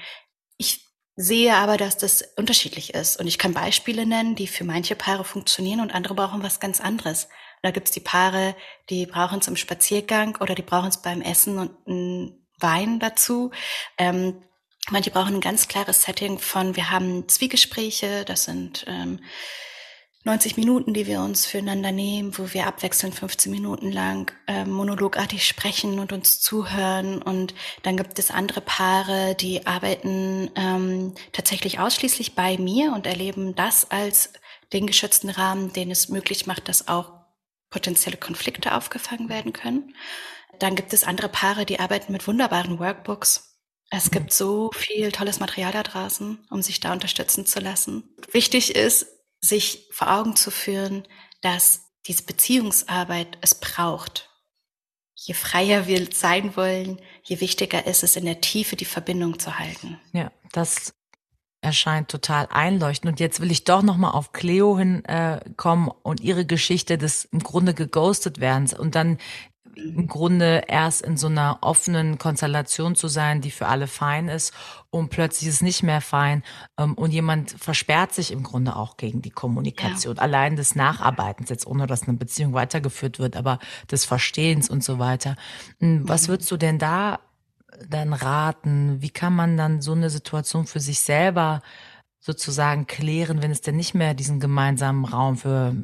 Ich 0.56 0.92
sehe 1.14 1.54
aber, 1.54 1.76
dass 1.76 1.98
das 1.98 2.22
unterschiedlich 2.36 2.94
ist. 2.94 3.18
Und 3.18 3.26
ich 3.26 3.38
kann 3.38 3.52
Beispiele 3.52 4.06
nennen, 4.06 4.34
die 4.34 4.46
für 4.46 4.64
manche 4.64 4.96
Paare 4.96 5.24
funktionieren 5.24 5.80
und 5.80 5.94
andere 5.94 6.14
brauchen 6.14 6.42
was 6.42 6.60
ganz 6.60 6.80
anderes. 6.80 7.24
Und 7.24 7.64
da 7.64 7.70
gibt's 7.70 7.90
die 7.90 8.00
Paare, 8.00 8.56
die 8.88 9.06
brauchen 9.06 9.40
es 9.40 9.48
im 9.48 9.56
Spaziergang 9.56 10.36
oder 10.40 10.54
die 10.54 10.62
brauchen 10.62 10.88
es 10.88 11.02
beim 11.02 11.20
Essen 11.20 11.58
und 11.58 11.70
einen 11.86 12.48
Wein 12.58 12.98
dazu. 12.98 13.50
Ähm, 13.98 14.42
manche 14.90 15.10
brauchen 15.10 15.34
ein 15.34 15.40
ganz 15.40 15.68
klares 15.68 16.02
Setting 16.02 16.38
von, 16.38 16.76
wir 16.76 16.90
haben 16.90 17.28
Zwiegespräche, 17.28 18.24
das 18.24 18.44
sind 18.44 18.84
ähm, 18.88 19.20
90 20.24 20.56
Minuten, 20.56 20.94
die 20.94 21.06
wir 21.06 21.20
uns 21.20 21.46
füreinander 21.46 21.90
nehmen, 21.90 22.38
wo 22.38 22.52
wir 22.52 22.66
abwechselnd 22.66 23.14
15 23.14 23.50
Minuten 23.50 23.90
lang 23.90 24.32
äh, 24.46 24.64
monologartig 24.64 25.44
sprechen 25.44 25.98
und 25.98 26.12
uns 26.12 26.40
zuhören. 26.40 27.20
Und 27.20 27.54
dann 27.82 27.96
gibt 27.96 28.18
es 28.20 28.30
andere 28.30 28.60
Paare, 28.60 29.34
die 29.34 29.66
arbeiten 29.66 30.50
ähm, 30.54 31.14
tatsächlich 31.32 31.80
ausschließlich 31.80 32.36
bei 32.36 32.56
mir 32.56 32.92
und 32.92 33.06
erleben 33.06 33.56
das 33.56 33.90
als 33.90 34.32
den 34.72 34.86
geschützten 34.86 35.28
Rahmen, 35.28 35.72
den 35.72 35.90
es 35.90 36.08
möglich 36.08 36.46
macht, 36.46 36.68
dass 36.68 36.86
auch 36.86 37.12
potenzielle 37.70 38.16
Konflikte 38.16 38.76
aufgefangen 38.76 39.28
werden 39.28 39.52
können. 39.52 39.94
Dann 40.60 40.76
gibt 40.76 40.92
es 40.92 41.02
andere 41.02 41.28
Paare, 41.28 41.66
die 41.66 41.80
arbeiten 41.80 42.12
mit 42.12 42.28
wunderbaren 42.28 42.78
Workbooks. 42.78 43.58
Es 43.90 44.10
gibt 44.10 44.32
so 44.32 44.70
viel 44.74 45.10
tolles 45.12 45.40
Material 45.40 45.72
da 45.72 45.82
draußen, 45.82 46.46
um 46.48 46.62
sich 46.62 46.80
da 46.80 46.92
unterstützen 46.92 47.44
zu 47.44 47.60
lassen. 47.60 48.04
Wichtig 48.30 48.74
ist, 48.74 49.06
sich 49.42 49.88
vor 49.90 50.10
Augen 50.10 50.36
zu 50.36 50.50
führen, 50.50 51.06
dass 51.40 51.90
diese 52.06 52.22
Beziehungsarbeit 52.24 53.38
es 53.40 53.54
braucht. 53.54 54.30
Je 55.14 55.34
freier 55.34 55.86
wir 55.86 56.08
sein 56.12 56.56
wollen, 56.56 57.00
je 57.22 57.40
wichtiger 57.40 57.86
ist 57.86 58.02
es, 58.02 58.16
in 58.16 58.24
der 58.24 58.40
Tiefe 58.40 58.76
die 58.76 58.84
Verbindung 58.84 59.38
zu 59.38 59.58
halten. 59.58 60.00
Ja, 60.12 60.32
das 60.52 60.94
erscheint 61.62 62.08
total 62.10 62.48
einleuchtend. 62.50 63.12
Und 63.12 63.20
jetzt 63.20 63.40
will 63.40 63.52
ich 63.52 63.64
doch 63.64 63.82
nochmal 63.82 64.12
auf 64.12 64.32
Cleo 64.32 64.76
hinkommen 64.76 65.88
äh, 65.88 65.94
und 66.02 66.20
ihre 66.20 66.44
Geschichte 66.44 66.98
des 66.98 67.24
im 67.26 67.38
Grunde 67.38 67.72
geghostet 67.72 68.40
werdens 68.40 68.74
und 68.74 68.96
dann 68.96 69.18
im 69.74 70.06
Grunde 70.06 70.64
erst 70.68 71.02
in 71.02 71.16
so 71.16 71.28
einer 71.28 71.58
offenen 71.62 72.18
Konstellation 72.18 72.94
zu 72.94 73.08
sein, 73.08 73.40
die 73.40 73.50
für 73.50 73.66
alle 73.66 73.86
fein 73.86 74.28
ist 74.28 74.52
und 74.90 75.08
plötzlich 75.08 75.48
ist 75.48 75.56
es 75.56 75.62
nicht 75.62 75.82
mehr 75.82 76.00
fein 76.00 76.42
ähm, 76.78 76.94
und 76.94 77.10
jemand 77.12 77.52
versperrt 77.52 78.12
sich 78.12 78.30
im 78.30 78.42
Grunde 78.42 78.76
auch 78.76 78.96
gegen 78.96 79.22
die 79.22 79.30
Kommunikation. 79.30 80.16
Ja. 80.16 80.22
Allein 80.22 80.56
des 80.56 80.74
Nacharbeitens, 80.74 81.48
jetzt 81.48 81.66
ohne 81.66 81.86
dass 81.86 82.02
eine 82.02 82.16
Beziehung 82.16 82.52
weitergeführt 82.52 83.18
wird, 83.18 83.36
aber 83.36 83.58
des 83.90 84.04
Verstehens 84.04 84.68
und 84.68 84.84
so 84.84 84.98
weiter. 84.98 85.36
Hm, 85.80 86.08
was 86.08 86.28
würdest 86.28 86.50
du 86.50 86.56
denn 86.56 86.78
da 86.78 87.20
dann 87.88 88.12
raten? 88.12 89.00
Wie 89.00 89.10
kann 89.10 89.34
man 89.34 89.56
dann 89.56 89.80
so 89.80 89.92
eine 89.92 90.10
Situation 90.10 90.66
für 90.66 90.80
sich 90.80 91.00
selber 91.00 91.62
sozusagen 92.20 92.86
klären, 92.86 93.42
wenn 93.42 93.50
es 93.50 93.62
denn 93.62 93.76
nicht 93.76 93.94
mehr 93.94 94.14
diesen 94.14 94.38
gemeinsamen 94.38 95.04
Raum 95.04 95.36
für 95.36 95.74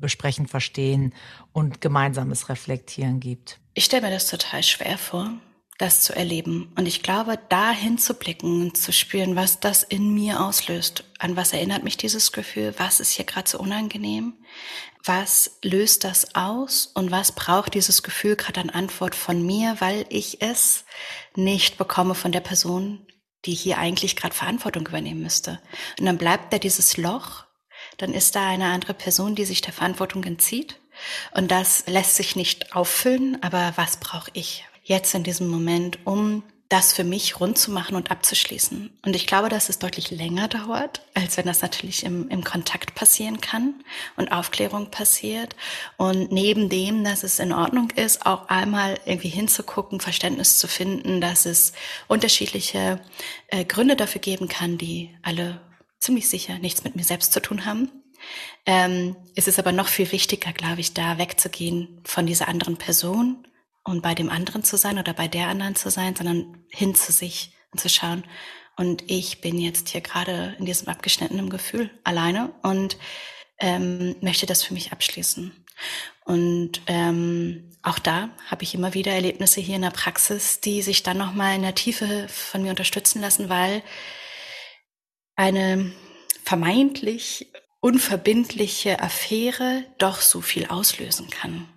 besprechen, 0.00 0.46
verstehen 0.46 1.14
und 1.52 1.80
gemeinsames 1.80 2.48
Reflektieren 2.48 3.20
gibt. 3.20 3.58
Ich 3.74 3.84
stelle 3.84 4.02
mir 4.02 4.10
das 4.10 4.28
total 4.28 4.62
schwer 4.62 4.98
vor, 4.98 5.32
das 5.78 6.00
zu 6.00 6.14
erleben. 6.14 6.72
Und 6.76 6.86
ich 6.86 7.02
glaube, 7.02 7.38
da 7.48 7.70
hinzublicken 7.70 8.62
und 8.62 8.76
zu 8.76 8.92
spüren, 8.92 9.36
was 9.36 9.60
das 9.60 9.82
in 9.82 10.14
mir 10.14 10.40
auslöst. 10.40 11.04
An 11.18 11.36
was 11.36 11.52
erinnert 11.52 11.84
mich 11.84 11.96
dieses 11.96 12.32
Gefühl? 12.32 12.74
Was 12.78 13.00
ist 13.00 13.12
hier 13.12 13.24
gerade 13.24 13.48
so 13.48 13.58
unangenehm? 13.58 14.34
Was 15.04 15.58
löst 15.62 16.04
das 16.04 16.34
aus? 16.34 16.86
Und 16.94 17.10
was 17.10 17.32
braucht 17.32 17.74
dieses 17.74 18.02
Gefühl 18.02 18.36
gerade 18.36 18.60
an 18.60 18.70
Antwort 18.70 19.14
von 19.14 19.44
mir, 19.44 19.76
weil 19.78 20.06
ich 20.08 20.42
es 20.42 20.84
nicht 21.34 21.78
bekomme 21.78 22.14
von 22.14 22.32
der 22.32 22.40
Person, 22.40 23.06
die 23.44 23.54
hier 23.54 23.78
eigentlich 23.78 24.16
gerade 24.16 24.34
Verantwortung 24.34 24.86
übernehmen 24.86 25.22
müsste? 25.22 25.60
Und 25.98 26.06
dann 26.06 26.18
bleibt 26.18 26.52
da 26.52 26.58
dieses 26.58 26.96
Loch, 26.96 27.45
dann 27.96 28.12
ist 28.12 28.36
da 28.36 28.48
eine 28.48 28.66
andere 28.66 28.94
Person, 28.94 29.34
die 29.34 29.44
sich 29.44 29.60
der 29.60 29.72
Verantwortung 29.72 30.24
entzieht. 30.24 30.78
Und 31.34 31.50
das 31.50 31.84
lässt 31.86 32.16
sich 32.16 32.36
nicht 32.36 32.74
auffüllen, 32.74 33.42
aber 33.42 33.72
was 33.76 33.98
brauche 33.98 34.30
ich 34.32 34.64
jetzt 34.82 35.14
in 35.14 35.24
diesem 35.24 35.48
Moment, 35.48 35.98
um 36.04 36.42
das 36.68 36.92
für 36.92 37.04
mich 37.04 37.38
rund 37.38 37.58
zu 37.58 37.70
machen 37.70 37.94
und 37.94 38.10
abzuschließen. 38.10 38.90
Und 39.04 39.14
ich 39.14 39.26
glaube, 39.26 39.48
dass 39.48 39.68
es 39.68 39.78
deutlich 39.78 40.10
länger 40.10 40.48
dauert, 40.48 41.00
als 41.14 41.36
wenn 41.36 41.46
das 41.46 41.62
natürlich 41.62 42.04
im, 42.04 42.28
im 42.28 42.42
Kontakt 42.42 42.96
passieren 42.96 43.40
kann 43.40 43.74
und 44.16 44.32
Aufklärung 44.32 44.90
passiert. 44.90 45.54
Und 45.96 46.32
neben 46.32 46.68
dem, 46.68 47.04
dass 47.04 47.22
es 47.22 47.38
in 47.38 47.52
Ordnung 47.52 47.90
ist, 47.90 48.26
auch 48.26 48.48
einmal 48.48 48.98
irgendwie 49.04 49.28
hinzugucken, 49.28 50.00
Verständnis 50.00 50.58
zu 50.58 50.66
finden, 50.66 51.20
dass 51.20 51.46
es 51.46 51.72
unterschiedliche 52.08 53.00
äh, 53.46 53.64
Gründe 53.64 53.94
dafür 53.94 54.20
geben 54.20 54.48
kann, 54.48 54.76
die 54.76 55.14
alle 55.22 55.60
ziemlich 55.98 56.28
sicher 56.28 56.58
nichts 56.58 56.84
mit 56.84 56.96
mir 56.96 57.04
selbst 57.04 57.32
zu 57.32 57.40
tun 57.40 57.64
haben. 57.64 57.90
Ähm, 58.64 59.16
es 59.34 59.46
ist 59.46 59.58
aber 59.58 59.72
noch 59.72 59.88
viel 59.88 60.10
wichtiger, 60.12 60.52
glaube 60.52 60.80
ich, 60.80 60.94
da 60.94 61.18
wegzugehen 61.18 62.00
von 62.04 62.26
dieser 62.26 62.48
anderen 62.48 62.76
Person 62.76 63.46
und 63.84 64.02
bei 64.02 64.14
dem 64.14 64.30
anderen 64.30 64.64
zu 64.64 64.76
sein 64.76 64.98
oder 64.98 65.12
bei 65.12 65.28
der 65.28 65.48
anderen 65.48 65.76
zu 65.76 65.90
sein, 65.90 66.16
sondern 66.16 66.64
hin 66.70 66.94
zu 66.94 67.12
sich 67.12 67.52
und 67.70 67.80
zu 67.80 67.88
schauen. 67.88 68.24
Und 68.76 69.04
ich 69.06 69.40
bin 69.40 69.58
jetzt 69.58 69.88
hier 69.88 70.00
gerade 70.00 70.54
in 70.58 70.66
diesem 70.66 70.88
abgeschnittenen 70.88 71.48
Gefühl 71.48 71.90
alleine 72.04 72.52
und 72.62 72.98
ähm, 73.58 74.16
möchte 74.20 74.46
das 74.46 74.62
für 74.62 74.74
mich 74.74 74.92
abschließen. 74.92 75.52
Und 76.24 76.80
ähm, 76.86 77.70
auch 77.82 77.98
da 77.98 78.30
habe 78.50 78.64
ich 78.64 78.74
immer 78.74 78.94
wieder 78.94 79.12
Erlebnisse 79.12 79.60
hier 79.60 79.76
in 79.76 79.82
der 79.82 79.90
Praxis, 79.90 80.60
die 80.60 80.82
sich 80.82 81.02
dann 81.02 81.18
nochmal 81.18 81.54
in 81.54 81.62
der 81.62 81.74
Tiefe 81.74 82.26
von 82.28 82.62
mir 82.62 82.70
unterstützen 82.70 83.20
lassen, 83.20 83.48
weil 83.48 83.82
eine 85.36 85.92
vermeintlich 86.42 87.52
unverbindliche 87.80 89.00
Affäre 89.00 89.84
doch 89.98 90.20
so 90.20 90.40
viel 90.40 90.66
auslösen 90.66 91.30
kann. 91.30 91.68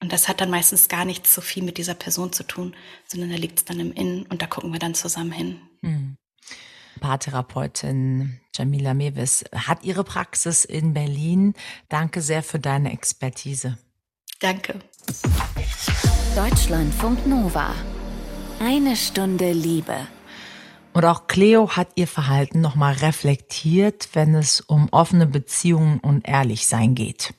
Und 0.00 0.12
das 0.12 0.28
hat 0.28 0.42
dann 0.42 0.50
meistens 0.50 0.88
gar 0.88 1.06
nichts 1.06 1.34
so 1.34 1.40
viel 1.40 1.62
mit 1.62 1.78
dieser 1.78 1.94
Person 1.94 2.32
zu 2.32 2.42
tun, 2.42 2.76
sondern 3.06 3.30
da 3.30 3.36
liegt 3.36 3.60
es 3.60 3.64
dann 3.64 3.80
im 3.80 3.92
Innen 3.92 4.26
und 4.26 4.42
da 4.42 4.46
gucken 4.46 4.72
wir 4.72 4.78
dann 4.78 4.94
zusammen 4.94 5.32
hin. 5.32 5.60
Hm. 5.82 6.16
Paartherapeutin 7.00 8.40
Jamila 8.54 8.94
Mewis 8.94 9.44
hat 9.54 9.82
ihre 9.82 10.04
Praxis 10.04 10.64
in 10.64 10.92
Berlin. 10.92 11.54
Danke 11.88 12.20
sehr 12.20 12.42
für 12.42 12.58
deine 12.58 12.92
Expertise. 12.92 13.78
Danke. 14.40 14.78
Deutschlandfunk 16.36 17.26
Nova. 17.26 17.74
Eine 18.60 18.96
Stunde 18.96 19.52
Liebe. 19.52 20.06
Und 20.94 21.04
auch 21.04 21.26
Cleo 21.26 21.76
hat 21.76 21.88
ihr 21.96 22.06
Verhalten 22.06 22.60
nochmal 22.60 22.94
reflektiert, 22.94 24.10
wenn 24.12 24.36
es 24.36 24.60
um 24.60 24.88
offene 24.92 25.26
Beziehungen 25.26 25.98
und 25.98 26.28
Ehrlichsein 26.28 26.94
geht. 26.94 27.34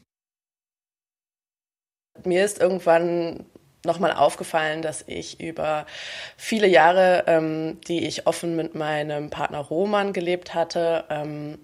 Mir 2.26 2.44
ist 2.44 2.60
irgendwann 2.60 3.46
nochmal 3.86 4.12
aufgefallen, 4.14 4.82
dass 4.82 5.06
ich 5.08 5.40
über 5.40 5.86
viele 6.36 6.68
Jahre, 6.68 7.24
ähm, 7.28 7.80
die 7.88 8.06
ich 8.06 8.28
offen 8.28 8.58
mit 8.58 8.76
meinem 8.76 9.30
Partner 9.30 9.60
Roman 9.60 10.12
gelebt 10.12 10.54
hatte, 10.54 11.06
ähm, 11.10 11.58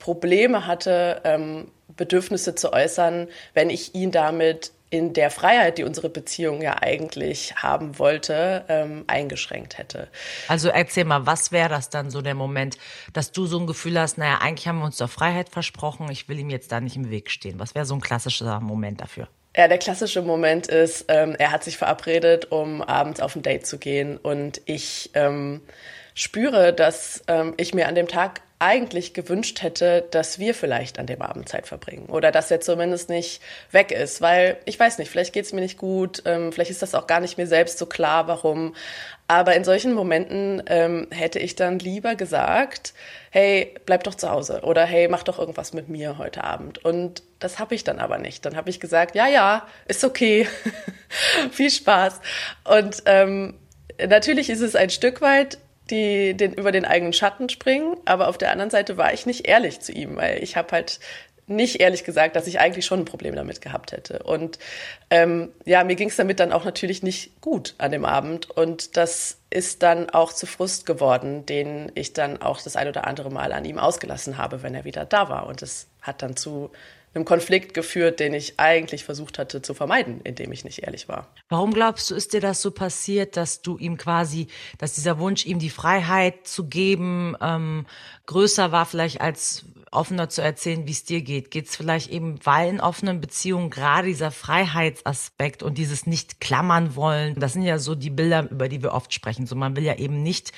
Probleme 0.00 0.66
hatte, 0.66 1.20
ähm, 1.22 1.70
Bedürfnisse 1.96 2.56
zu 2.56 2.72
äußern, 2.72 3.28
wenn 3.54 3.70
ich 3.70 3.94
ihn 3.94 4.10
damit 4.10 4.72
in 4.92 5.14
der 5.14 5.30
Freiheit, 5.30 5.78
die 5.78 5.84
unsere 5.84 6.10
Beziehung 6.10 6.60
ja 6.60 6.76
eigentlich 6.82 7.56
haben 7.56 7.98
wollte, 7.98 8.66
ähm, 8.68 9.04
eingeschränkt 9.06 9.78
hätte. 9.78 10.08
Also 10.48 10.68
erzähl 10.68 11.06
mal, 11.06 11.24
was 11.24 11.50
wäre 11.50 11.70
das 11.70 11.88
dann 11.88 12.10
so 12.10 12.20
der 12.20 12.34
Moment, 12.34 12.76
dass 13.14 13.32
du 13.32 13.46
so 13.46 13.58
ein 13.58 13.66
Gefühl 13.66 13.98
hast, 13.98 14.18
naja, 14.18 14.40
eigentlich 14.42 14.68
haben 14.68 14.80
wir 14.80 14.84
uns 14.84 14.98
doch 14.98 15.08
Freiheit 15.08 15.48
versprochen, 15.48 16.10
ich 16.10 16.28
will 16.28 16.38
ihm 16.38 16.50
jetzt 16.50 16.72
da 16.72 16.80
nicht 16.80 16.94
im 16.94 17.08
Weg 17.08 17.30
stehen. 17.30 17.58
Was 17.58 17.74
wäre 17.74 17.86
so 17.86 17.94
ein 17.94 18.02
klassischer 18.02 18.60
Moment 18.60 19.00
dafür? 19.00 19.28
Ja, 19.56 19.66
der 19.66 19.78
klassische 19.78 20.20
Moment 20.20 20.66
ist, 20.66 21.06
ähm, 21.08 21.36
er 21.38 21.52
hat 21.52 21.64
sich 21.64 21.78
verabredet, 21.78 22.52
um 22.52 22.82
abends 22.82 23.20
auf 23.20 23.34
ein 23.34 23.42
Date 23.42 23.66
zu 23.66 23.78
gehen 23.78 24.18
und 24.18 24.60
ich 24.66 25.10
ähm, 25.14 25.62
spüre, 26.12 26.74
dass 26.74 27.22
ähm, 27.28 27.54
ich 27.56 27.72
mir 27.72 27.88
an 27.88 27.94
dem 27.94 28.08
Tag 28.08 28.42
eigentlich 28.62 29.12
gewünscht 29.12 29.60
hätte, 29.60 30.04
dass 30.12 30.38
wir 30.38 30.54
vielleicht 30.54 31.00
an 31.00 31.06
dem 31.06 31.20
Abend 31.20 31.48
Zeit 31.48 31.66
verbringen 31.66 32.06
oder 32.06 32.30
dass 32.30 32.48
er 32.48 32.60
zumindest 32.60 33.08
nicht 33.08 33.42
weg 33.72 33.90
ist, 33.90 34.20
weil 34.20 34.56
ich 34.66 34.78
weiß 34.78 34.98
nicht, 34.98 35.10
vielleicht 35.10 35.32
geht 35.32 35.44
es 35.44 35.52
mir 35.52 35.60
nicht 35.60 35.78
gut, 35.78 36.22
ähm, 36.26 36.52
vielleicht 36.52 36.70
ist 36.70 36.80
das 36.80 36.94
auch 36.94 37.08
gar 37.08 37.18
nicht 37.18 37.38
mir 37.38 37.48
selbst 37.48 37.78
so 37.78 37.86
klar, 37.86 38.28
warum. 38.28 38.76
Aber 39.26 39.56
in 39.56 39.64
solchen 39.64 39.94
Momenten 39.94 40.62
ähm, 40.66 41.08
hätte 41.10 41.40
ich 41.40 41.56
dann 41.56 41.80
lieber 41.80 42.14
gesagt, 42.14 42.94
hey, 43.30 43.74
bleib 43.84 44.04
doch 44.04 44.14
zu 44.14 44.30
Hause 44.30 44.60
oder 44.62 44.84
hey, 44.84 45.08
mach 45.08 45.24
doch 45.24 45.40
irgendwas 45.40 45.72
mit 45.72 45.88
mir 45.88 46.18
heute 46.18 46.44
Abend. 46.44 46.84
Und 46.84 47.24
das 47.40 47.58
habe 47.58 47.74
ich 47.74 47.82
dann 47.82 47.98
aber 47.98 48.18
nicht. 48.18 48.46
Dann 48.46 48.54
habe 48.54 48.70
ich 48.70 48.78
gesagt, 48.78 49.16
ja, 49.16 49.26
ja, 49.26 49.66
ist 49.86 50.04
okay, 50.04 50.46
viel 51.50 51.70
Spaß. 51.70 52.20
Und 52.62 53.02
ähm, 53.06 53.54
natürlich 54.06 54.50
ist 54.50 54.60
es 54.60 54.76
ein 54.76 54.90
Stück 54.90 55.20
weit 55.20 55.58
die 55.92 56.34
den, 56.36 56.54
über 56.54 56.72
den 56.72 56.84
eigenen 56.84 57.12
Schatten 57.12 57.48
springen, 57.48 57.96
aber 58.04 58.28
auf 58.28 58.38
der 58.38 58.50
anderen 58.50 58.70
Seite 58.70 58.96
war 58.96 59.12
ich 59.12 59.26
nicht 59.26 59.46
ehrlich 59.46 59.78
zu 59.80 59.92
ihm, 59.92 60.16
weil 60.16 60.42
ich 60.42 60.56
habe 60.56 60.72
halt 60.72 60.98
nicht 61.46 61.80
ehrlich 61.80 62.04
gesagt, 62.04 62.36
dass 62.36 62.46
ich 62.46 62.60
eigentlich 62.60 62.86
schon 62.86 63.00
ein 63.00 63.04
Problem 63.04 63.34
damit 63.34 63.60
gehabt 63.60 63.92
hätte. 63.92 64.22
Und 64.22 64.58
ähm, 65.10 65.50
ja, 65.64 65.84
mir 65.84 65.96
ging 65.96 66.08
es 66.08 66.16
damit 66.16 66.40
dann 66.40 66.52
auch 66.52 66.64
natürlich 66.64 67.02
nicht 67.02 67.40
gut 67.40 67.74
an 67.78 67.92
dem 67.92 68.04
Abend. 68.04 68.50
Und 68.50 68.96
das 68.96 69.38
ist 69.50 69.82
dann 69.82 70.08
auch 70.10 70.32
zu 70.32 70.46
Frust 70.46 70.86
geworden, 70.86 71.44
den 71.46 71.90
ich 71.94 72.12
dann 72.12 72.40
auch 72.40 72.60
das 72.60 72.76
ein 72.76 72.88
oder 72.88 73.06
andere 73.06 73.30
Mal 73.30 73.52
an 73.52 73.64
ihm 73.64 73.78
ausgelassen 73.78 74.38
habe, 74.38 74.62
wenn 74.62 74.74
er 74.74 74.84
wieder 74.84 75.04
da 75.04 75.28
war. 75.28 75.46
Und 75.46 75.62
das 75.62 75.88
hat 76.00 76.22
dann 76.22 76.36
zu 76.36 76.70
einem 77.14 77.24
Konflikt 77.24 77.74
geführt, 77.74 78.20
den 78.20 78.32
ich 78.32 78.58
eigentlich 78.58 79.04
versucht 79.04 79.38
hatte 79.38 79.60
zu 79.62 79.74
vermeiden, 79.74 80.20
indem 80.24 80.52
ich 80.52 80.64
nicht 80.64 80.82
ehrlich 80.82 81.08
war. 81.08 81.28
Warum 81.48 81.72
glaubst 81.74 82.10
du, 82.10 82.14
ist 82.14 82.32
dir 82.32 82.40
das 82.40 82.62
so 82.62 82.70
passiert, 82.70 83.36
dass 83.36 83.62
du 83.62 83.76
ihm 83.76 83.96
quasi, 83.98 84.46
dass 84.78 84.94
dieser 84.94 85.18
Wunsch, 85.18 85.44
ihm 85.44 85.58
die 85.58 85.70
Freiheit 85.70 86.46
zu 86.46 86.66
geben, 86.68 87.36
ähm, 87.40 87.86
größer 88.32 88.72
war 88.72 88.86
vielleicht 88.86 89.20
als 89.20 89.64
offener 89.92 90.28
zu 90.28 90.42
erzählen, 90.42 90.86
wie 90.86 90.92
es 90.92 91.04
dir 91.04 91.20
geht? 91.20 91.50
Geht 91.50 91.68
es 91.68 91.76
vielleicht 91.76 92.10
eben, 92.10 92.38
weil 92.44 92.70
in 92.70 92.80
offenen 92.80 93.20
Beziehungen 93.20 93.70
gerade 93.70 94.08
dieser 94.08 94.30
Freiheitsaspekt 94.30 95.62
und 95.62 95.76
dieses 95.76 96.06
nicht 96.06 96.40
klammern 96.40 96.96
wollen, 96.96 97.38
das 97.38 97.52
sind 97.52 97.62
ja 97.62 97.78
so 97.78 97.94
die 97.94 98.10
Bilder, 98.10 98.50
über 98.50 98.68
die 98.68 98.82
wir 98.82 98.92
oft 98.92 99.12
sprechen. 99.12 99.46
So, 99.46 99.54
man 99.54 99.76
will 99.76 99.84
ja 99.84 99.96
eben 99.96 100.22
nicht 100.22 100.52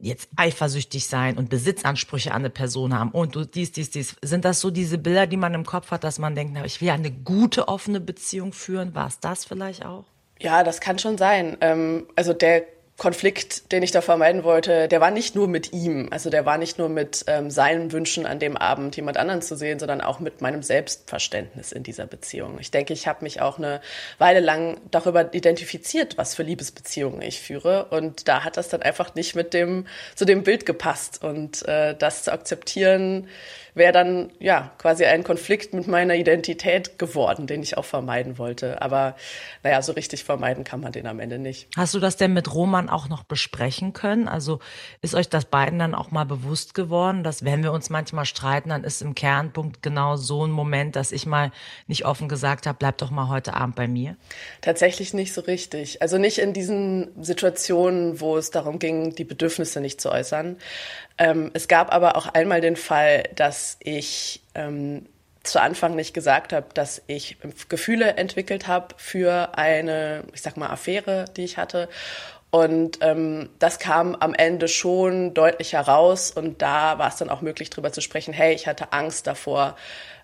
jetzt 0.00 0.28
eifersüchtig 0.36 1.06
sein 1.06 1.36
und 1.36 1.50
Besitzansprüche 1.50 2.30
an 2.30 2.42
eine 2.42 2.50
Person 2.50 2.96
haben 2.96 3.10
und 3.10 3.54
dies, 3.54 3.72
dies, 3.72 3.90
dies. 3.90 4.16
Sind 4.22 4.44
das 4.44 4.60
so 4.60 4.70
diese 4.70 4.98
Bilder, 4.98 5.26
die 5.26 5.36
man 5.36 5.52
im 5.54 5.66
Kopf 5.66 5.90
hat, 5.90 6.04
dass 6.04 6.18
man 6.18 6.34
denkt, 6.34 6.52
na, 6.54 6.64
ich 6.64 6.80
will 6.80 6.88
ja 6.88 6.94
eine 6.94 7.10
gute 7.10 7.68
offene 7.68 8.00
Beziehung 8.00 8.52
führen? 8.52 8.94
War 8.94 9.08
es 9.08 9.18
das 9.18 9.44
vielleicht 9.44 9.84
auch? 9.84 10.04
Ja, 10.38 10.62
das 10.62 10.80
kann 10.80 10.98
schon 10.98 11.18
sein. 11.18 11.56
Ähm, 11.60 12.06
also 12.16 12.32
der 12.32 12.64
Konflikt, 13.00 13.72
den 13.72 13.82
ich 13.82 13.92
da 13.92 14.02
vermeiden 14.02 14.44
wollte, 14.44 14.86
der 14.86 15.00
war 15.00 15.10
nicht 15.10 15.34
nur 15.34 15.48
mit 15.48 15.72
ihm, 15.72 16.08
also 16.10 16.28
der 16.28 16.44
war 16.44 16.58
nicht 16.58 16.76
nur 16.76 16.90
mit 16.90 17.24
ähm, 17.28 17.50
seinen 17.50 17.92
Wünschen 17.92 18.26
an 18.26 18.38
dem 18.38 18.58
Abend 18.58 18.94
jemand 18.94 19.16
anderen 19.16 19.40
zu 19.40 19.56
sehen, 19.56 19.78
sondern 19.78 20.02
auch 20.02 20.20
mit 20.20 20.42
meinem 20.42 20.62
Selbstverständnis 20.62 21.72
in 21.72 21.82
dieser 21.82 22.06
Beziehung. 22.06 22.58
Ich 22.60 22.70
denke, 22.70 22.92
ich 22.92 23.06
habe 23.06 23.24
mich 23.24 23.40
auch 23.40 23.56
eine 23.56 23.80
Weile 24.18 24.40
lang 24.40 24.82
darüber 24.90 25.32
identifiziert, 25.32 26.18
was 26.18 26.34
für 26.34 26.42
Liebesbeziehungen 26.42 27.22
ich 27.22 27.40
führe 27.40 27.86
und 27.86 28.28
da 28.28 28.44
hat 28.44 28.58
das 28.58 28.68
dann 28.68 28.82
einfach 28.82 29.14
nicht 29.14 29.34
mit 29.34 29.54
dem 29.54 29.86
zu 30.14 30.26
dem 30.26 30.42
Bild 30.42 30.66
gepasst 30.66 31.24
und 31.24 31.66
äh, 31.66 31.96
das 31.96 32.24
zu 32.24 32.32
akzeptieren 32.34 33.28
wäre 33.74 33.92
dann 33.92 34.30
ja 34.38 34.70
quasi 34.78 35.04
ein 35.04 35.24
Konflikt 35.24 35.74
mit 35.74 35.86
meiner 35.86 36.14
Identität 36.14 36.98
geworden, 36.98 37.46
den 37.46 37.62
ich 37.62 37.76
auch 37.76 37.84
vermeiden 37.84 38.38
wollte. 38.38 38.82
Aber 38.82 39.16
naja, 39.62 39.82
so 39.82 39.92
richtig 39.92 40.24
vermeiden 40.24 40.64
kann 40.64 40.80
man 40.80 40.92
den 40.92 41.06
am 41.06 41.20
Ende 41.20 41.38
nicht. 41.38 41.68
Hast 41.76 41.94
du 41.94 42.00
das 42.00 42.16
denn 42.16 42.32
mit 42.32 42.54
Roman 42.54 42.88
auch 42.90 43.08
noch 43.08 43.24
besprechen 43.24 43.92
können? 43.92 44.28
Also 44.28 44.60
ist 45.00 45.14
euch 45.14 45.28
das 45.28 45.44
beiden 45.44 45.78
dann 45.78 45.94
auch 45.94 46.10
mal 46.10 46.24
bewusst 46.24 46.74
geworden, 46.74 47.24
dass 47.24 47.44
wenn 47.44 47.62
wir 47.62 47.72
uns 47.72 47.90
manchmal 47.90 48.26
streiten, 48.26 48.70
dann 48.70 48.84
ist 48.84 49.02
im 49.02 49.14
Kernpunkt 49.14 49.82
genau 49.82 50.16
so 50.16 50.46
ein 50.46 50.50
Moment, 50.50 50.96
dass 50.96 51.12
ich 51.12 51.26
mal 51.26 51.52
nicht 51.86 52.04
offen 52.04 52.28
gesagt 52.28 52.66
habe, 52.66 52.76
bleib 52.78 52.98
doch 52.98 53.10
mal 53.10 53.28
heute 53.28 53.54
Abend 53.54 53.76
bei 53.76 53.88
mir? 53.88 54.16
Tatsächlich 54.60 55.14
nicht 55.14 55.32
so 55.32 55.40
richtig. 55.40 56.02
Also 56.02 56.18
nicht 56.18 56.38
in 56.38 56.52
diesen 56.52 57.10
Situationen, 57.22 58.20
wo 58.20 58.36
es 58.36 58.50
darum 58.50 58.78
ging, 58.78 59.14
die 59.14 59.24
Bedürfnisse 59.24 59.80
nicht 59.80 60.00
zu 60.00 60.10
äußern. 60.10 60.56
Ähm, 61.18 61.50
es 61.54 61.68
gab 61.68 61.92
aber 61.92 62.16
auch 62.16 62.26
einmal 62.26 62.60
den 62.60 62.76
Fall, 62.76 63.24
dass 63.34 63.76
ich 63.80 64.42
ähm, 64.54 65.06
zu 65.42 65.60
Anfang 65.60 65.96
nicht 65.96 66.12
gesagt 66.12 66.52
habe, 66.52 66.66
dass 66.74 67.02
ich 67.06 67.38
Gefühle 67.68 68.16
entwickelt 68.16 68.66
habe 68.66 68.94
für 68.98 69.56
eine, 69.56 70.24
ich 70.34 70.42
sag 70.42 70.56
mal, 70.56 70.68
Affäre, 70.68 71.24
die 71.36 71.44
ich 71.44 71.56
hatte. 71.56 71.88
Und 72.50 72.98
ähm, 73.00 73.48
das 73.58 73.78
kam 73.78 74.16
am 74.16 74.34
Ende 74.34 74.66
schon 74.66 75.34
deutlich 75.34 75.74
heraus 75.74 76.32
und 76.32 76.62
da 76.62 76.98
war 76.98 77.08
es 77.08 77.16
dann 77.16 77.30
auch 77.30 77.42
möglich, 77.42 77.70
darüber 77.70 77.92
zu 77.92 78.00
sprechen, 78.00 78.34
hey, 78.34 78.54
ich 78.54 78.66
hatte 78.66 78.92
Angst 78.92 79.28
davor, 79.28 79.76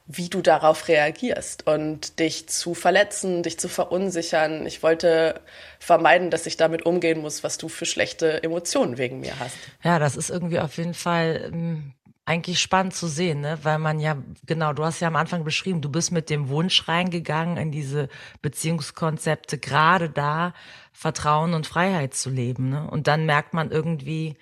wie 0.07 0.29
du 0.29 0.41
darauf 0.41 0.89
reagierst 0.89 1.67
und 1.67 2.19
dich 2.21 2.49
zu 2.49 2.75
verletzen, 2.75 3.43
dich 3.43 3.59
zu 3.59 3.69
verunsichern. 3.69 4.65
Ich 4.67 4.83
wollte 4.83 5.41
vermeiden, 5.81 6.31
dass 6.31 6.47
ich 6.47 6.57
damit 6.57 6.87
umgehen 6.87 7.21
muss, 7.21 7.43
was 7.43 7.59
du 7.59 7.69
für 7.69 7.87
schlechte 7.87 8.43
Emotionen 8.43 8.99
wegen 8.99 9.21
mir 9.21 9.39
hast. 9.39 9.57
Ja, 9.83 9.99
das 9.99 10.17
ist 10.17 10.31
irgendwie 10.31 10.61
auf 10.61 10.77
jeden 10.77 10.95
Fall 10.95 11.51
ähm, 11.53 11.93
eigentlich 12.27 12.61
spannend 12.61 12.93
zu 12.93 13.07
sehen, 13.07 13.41
ne? 13.41 13.59
weil 13.62 13.79
man 13.79 14.01
ja, 14.01 14.17
genau, 14.45 14.73
du 14.73 14.85
hast 14.85 14.99
ja 14.99 15.07
am 15.07 15.17
Anfang 15.17 15.45
beschrieben, 15.45 15.81
du 15.81 15.89
bist 15.89 16.11
mit 16.11 16.29
dem 16.29 16.49
Wunsch 16.49 16.89
reingegangen 16.89 17.57
in 17.57 17.71
diese 17.71 18.09
Beziehungskonzepte, 18.43 19.59
gerade 19.59 20.11
da 20.11 20.53
Vertrauen 20.93 21.55
und 21.55 21.69
Freiheit 21.69 22.15
zu 22.15 22.29
leben. 22.29 22.71
Ne? 22.71 22.91
Und 22.91 23.07
dann 23.07 23.27
merkt 23.27 23.55
man 23.55 23.71
irgendwie, 23.71 24.37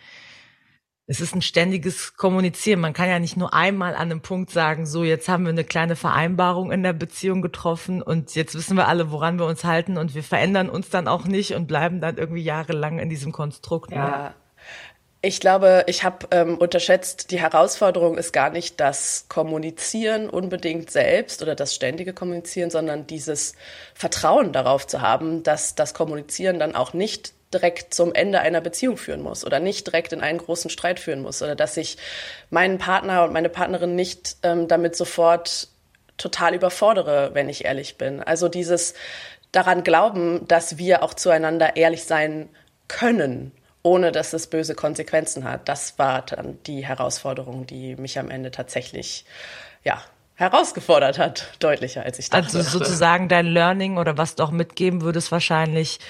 es 1.07 1.20
ist 1.20 1.35
ein 1.35 1.42
ständiges 1.42 2.16
Kommunizieren. 2.16 2.81
Man 2.81 2.94
kann 2.94 3.11
ja 3.11 3.18
nicht 3.18 3.37
nur 3.37 3.53
einmal 3.53 3.94
an 3.94 4.11
einem 4.11 4.23
Punkt 4.23 4.51
sagen, 4.51 4.87
so 4.87 5.05
jetzt 5.05 5.29
haben 5.29 5.44
wir 5.44 5.51
eine 5.51 5.64
kleine 5.64 5.97
Vereinbarung 5.97 6.73
in 6.73 6.83
der 6.83 6.94
Beziehung 6.94 7.42
getroffen 7.42 8.01
und 8.01 8.35
jetzt 8.35 8.55
wissen 8.55 8.79
wir 8.79 8.88
alle, 8.88 9.11
woran 9.11 9.38
wir 9.38 9.44
uns 9.44 9.62
halten 9.62 9.99
und 9.99 10.14
wir 10.14 10.23
verändern 10.23 10.70
uns 10.70 10.88
dann 10.88 11.07
auch 11.07 11.27
nicht 11.27 11.55
und 11.55 11.66
bleiben 11.66 12.01
dann 12.01 12.16
irgendwie 12.16 12.42
jahrelang 12.42 12.99
in 12.99 13.11
diesem 13.11 13.33
Konstrukt. 13.33 13.90
Ne? 13.90 13.97
Ich 15.26 15.40
glaube, 15.40 15.84
ich 15.87 16.04
habe 16.04 16.26
ähm, 16.32 16.58
unterschätzt, 16.58 17.30
die 17.30 17.40
Herausforderung 17.40 18.18
ist 18.18 18.34
gar 18.34 18.50
nicht 18.50 18.78
das 18.78 19.24
Kommunizieren 19.30 20.28
unbedingt 20.28 20.90
selbst 20.90 21.40
oder 21.40 21.54
das 21.54 21.74
ständige 21.74 22.12
Kommunizieren, 22.12 22.68
sondern 22.68 23.06
dieses 23.06 23.54
Vertrauen 23.94 24.52
darauf 24.52 24.87
zu 24.87 25.00
haben, 25.00 25.42
dass 25.42 25.74
das 25.74 25.94
Kommunizieren 25.94 26.58
dann 26.58 26.74
auch 26.74 26.92
nicht 26.92 27.32
direkt 27.54 27.94
zum 27.94 28.12
Ende 28.12 28.40
einer 28.40 28.60
Beziehung 28.60 28.98
führen 28.98 29.22
muss 29.22 29.46
oder 29.46 29.60
nicht 29.60 29.87
direkt 29.87 30.12
in 30.12 30.20
einen 30.20 30.37
großen 30.37 30.68
Streit 30.68 31.00
führen 31.00 31.22
muss 31.22 31.40
oder 31.40 31.56
dass 31.56 31.78
ich 31.78 31.96
meinen 32.50 32.76
Partner 32.76 33.24
und 33.24 33.32
meine 33.32 33.48
Partnerin 33.48 33.94
nicht 33.94 34.37
ähm, 34.42 34.68
damit 34.68 34.94
sofort 34.94 35.68
total 36.18 36.54
überfordere, 36.54 37.30
wenn 37.32 37.48
ich 37.48 37.64
ehrlich 37.64 37.96
bin. 37.96 38.22
Also 38.22 38.50
dieses 38.50 38.92
daran 39.52 39.84
glauben, 39.84 40.46
dass 40.48 40.76
wir 40.76 41.02
auch 41.02 41.14
zueinander 41.14 41.76
ehrlich 41.76 42.04
sein 42.04 42.50
können, 42.88 43.52
ohne 43.85 44.11
dass 44.11 44.33
es 44.33 44.49
böse 44.49 44.75
Konsequenzen 44.75 45.44
hat. 45.44 45.68
Das 45.68 45.99
war 45.99 46.23
dann 46.23 46.59
die 46.64 46.85
Herausforderung, 46.85 47.66
die 47.66 47.94
mich 47.94 48.18
am 48.18 48.31
Ende 48.31 48.51
tatsächlich, 48.51 49.25
ja, 49.85 50.03
herausgefordert 50.35 51.18
hat, 51.18 51.53
deutlicher 51.61 52.03
als 52.03 52.18
ich 52.18 52.31
dachte. 52.31 52.59
Also 52.59 52.62
sozusagen 52.62 53.29
dein 53.29 53.47
Learning 53.47 53.99
oder 53.99 54.18
was 54.18 54.35
du 54.35 54.42
auch 54.42 54.51
mitgeben 54.51 55.03
würdest 55.03 55.31
wahrscheinlich, 55.31 56.01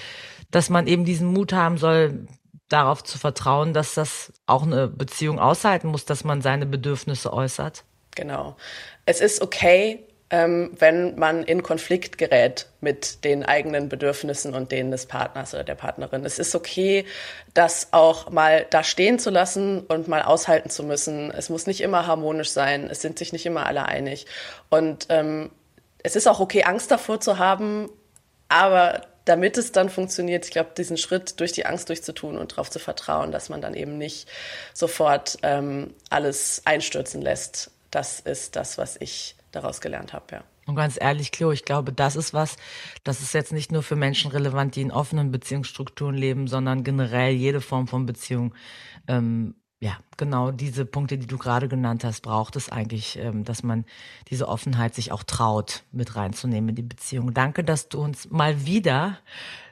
dass 0.51 0.71
man 0.71 0.87
eben 0.87 1.05
diesen 1.05 1.27
Mut 1.27 1.53
haben 1.53 1.77
soll, 1.77 2.27
darauf 2.69 3.05
zu 3.05 3.19
vertrauen, 3.19 3.75
dass 3.75 3.95
das 3.95 4.33
auch 4.47 4.63
eine 4.63 4.89
Beziehung 4.89 5.39
aushalten 5.39 5.89
muss, 5.89 6.07
dass 6.07 6.25
man 6.25 6.41
seine 6.41 6.67
Bedürfnisse 6.67 7.33
äußert. 7.33 7.85
Genau. 8.15 8.57
Es 9.05 9.21
ist 9.21 9.43
okay, 9.43 10.07
ähm, 10.35 10.73
wenn 10.77 11.16
man 11.16 11.44
in 11.44 11.62
Konflikt 11.62 12.18
gerät 12.18 12.66
mit 12.81 13.23
den 13.23 13.44
eigenen 13.44 13.88
Bedürfnissen 13.88 14.53
und 14.53 14.73
denen 14.73 14.90
des 14.90 15.07
Partners 15.07 15.55
oder 15.55 15.62
der 15.62 15.77
Partnerin. 15.77 16.25
Es 16.25 16.40
ist 16.40 16.57
okay, 16.57 17.05
das 17.55 17.92
auch 17.92 18.31
mal 18.31 18.66
da 18.70 18.83
stehen 18.83 19.20
zu 19.20 19.31
lassen 19.31 19.83
und 19.83 20.09
mal 20.09 20.23
aushalten 20.23 20.70
zu 20.70 20.83
müssen. 20.83 21.31
Es 21.31 21.51
muss 21.51 21.68
nicht 21.68 21.81
immer 21.83 22.09
harmonisch 22.09 22.51
sein. 22.51 22.88
Es 22.90 23.01
sind 23.01 23.16
sich 23.16 23.33
nicht 23.33 23.47
immer 23.47 23.66
alle 23.66 23.87
einig. 23.87 24.27
Und 24.70 25.07
ähm, 25.09 25.53
es 26.03 26.16
ist 26.16 26.27
auch 26.27 26.40
okay, 26.40 26.64
Angst 26.64 26.90
davor 26.90 27.20
zu 27.20 27.38
haben, 27.38 27.88
aber 28.49 29.03
damit 29.27 29.57
es 29.57 29.70
dann 29.70 29.88
funktioniert, 29.88 30.47
ich 30.47 30.51
glaube, 30.51 30.70
diesen 30.77 30.97
Schritt 30.97 31.38
durch 31.38 31.53
die 31.53 31.64
Angst 31.64 31.88
durchzutun 31.90 32.38
und 32.38 32.51
darauf 32.51 32.70
zu 32.70 32.81
vertrauen, 32.81 33.31
dass 33.31 33.51
man 33.51 33.61
dann 33.61 33.75
eben 33.75 33.99
nicht 33.99 34.29
sofort 34.73 35.38
ähm, 35.44 35.94
alles 36.11 36.62
einstürzen 36.64 37.23
lässt, 37.23 37.70
das 37.92 38.18
ist 38.18 38.57
das, 38.57 38.79
was 38.79 38.97
ich 38.99 39.37
daraus 39.55 39.81
gelernt 39.81 40.12
habe, 40.12 40.25
ja. 40.33 40.45
Und 40.67 40.77
ganz 40.77 40.99
ehrlich, 40.99 41.31
Cleo, 41.31 41.53
ich 41.53 41.64
glaube, 41.64 41.93
das 41.93 42.17
ist 42.17 42.33
was, 42.33 42.57
das 43.03 43.21
ist 43.21 43.35
jetzt 43.35 43.53
nicht 43.53 43.71
nur 43.71 43.83
für 43.83 43.97
Menschen 43.97 44.31
relevant, 44.31 44.77
die 44.77 44.81
in 44.81 44.93
offenen 44.93 45.31
Beziehungsstrukturen 45.31 46.14
leben, 46.14 46.49
sondern 46.49 46.85
generell 46.85 47.35
jede 47.35 47.61
Form 47.61 47.87
von 47.87 48.07
Beziehung 48.07 48.55
ähm, 49.07 49.55
Ja, 49.81 49.99
genau 50.17 50.51
diese 50.51 50.87
Punkte, 50.87 51.19
die 51.19 51.27
du 51.27 51.37
gerade 51.37 51.69
genannt 51.69 52.05
hast, 52.05 52.23
braucht 52.23 52.57
es 52.57 52.71
eigentlich, 52.71 53.19
ähm, 53.19 53.45
dass 53.45 53.62
man 53.62 53.85
diese 54.31 54.49
Offenheit 54.49 54.95
sich 54.95 55.12
auch 55.12 55.25
traut, 55.25 55.83
mit 55.93 56.17
reinzunehmen 56.17 56.71
in 56.71 56.77
die 56.77 56.83
Beziehung. 56.83 57.35
Danke, 57.35 57.62
dass 57.62 57.90
du 57.90 58.01
uns 58.01 58.31
mal 58.31 58.64
wieder 58.64 59.19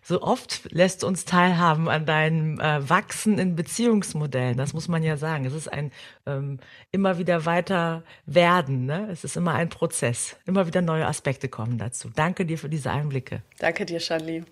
so 0.02 0.20
oft 0.22 0.68
lässt 0.72 1.04
uns 1.04 1.24
teilhaben 1.24 1.88
an 1.88 2.06
deinem 2.06 2.58
äh, 2.60 2.88
Wachsen 2.88 3.38
in 3.38 3.54
Beziehungsmodellen. 3.54 4.56
Das 4.56 4.72
muss 4.72 4.88
man 4.88 5.02
ja 5.02 5.16
sagen. 5.16 5.44
Es 5.44 5.54
ist 5.54 5.72
ein 5.72 5.92
ähm, 6.26 6.58
immer 6.90 7.18
wieder 7.18 7.46
weiter 7.46 8.02
werden. 8.26 8.86
Ne? 8.86 9.08
Es 9.10 9.22
ist 9.24 9.36
immer 9.36 9.54
ein 9.54 9.68
Prozess. 9.68 10.36
Immer 10.44 10.66
wieder 10.66 10.82
neue 10.82 11.06
Aspekte 11.06 11.48
kommen 11.48 11.78
dazu. 11.78 12.10
Danke 12.14 12.44
dir 12.44 12.58
für 12.58 12.68
diese 12.68 12.90
Einblicke. 12.90 13.42
Danke 13.58 13.86
dir, 13.86 13.98
Charlie. 13.98 14.42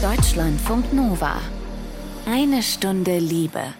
Deutschlandfunk 0.00 0.92
Nova. 0.92 1.40
Eine 2.26 2.62
Stunde 2.62 3.18
Liebe. 3.18 3.74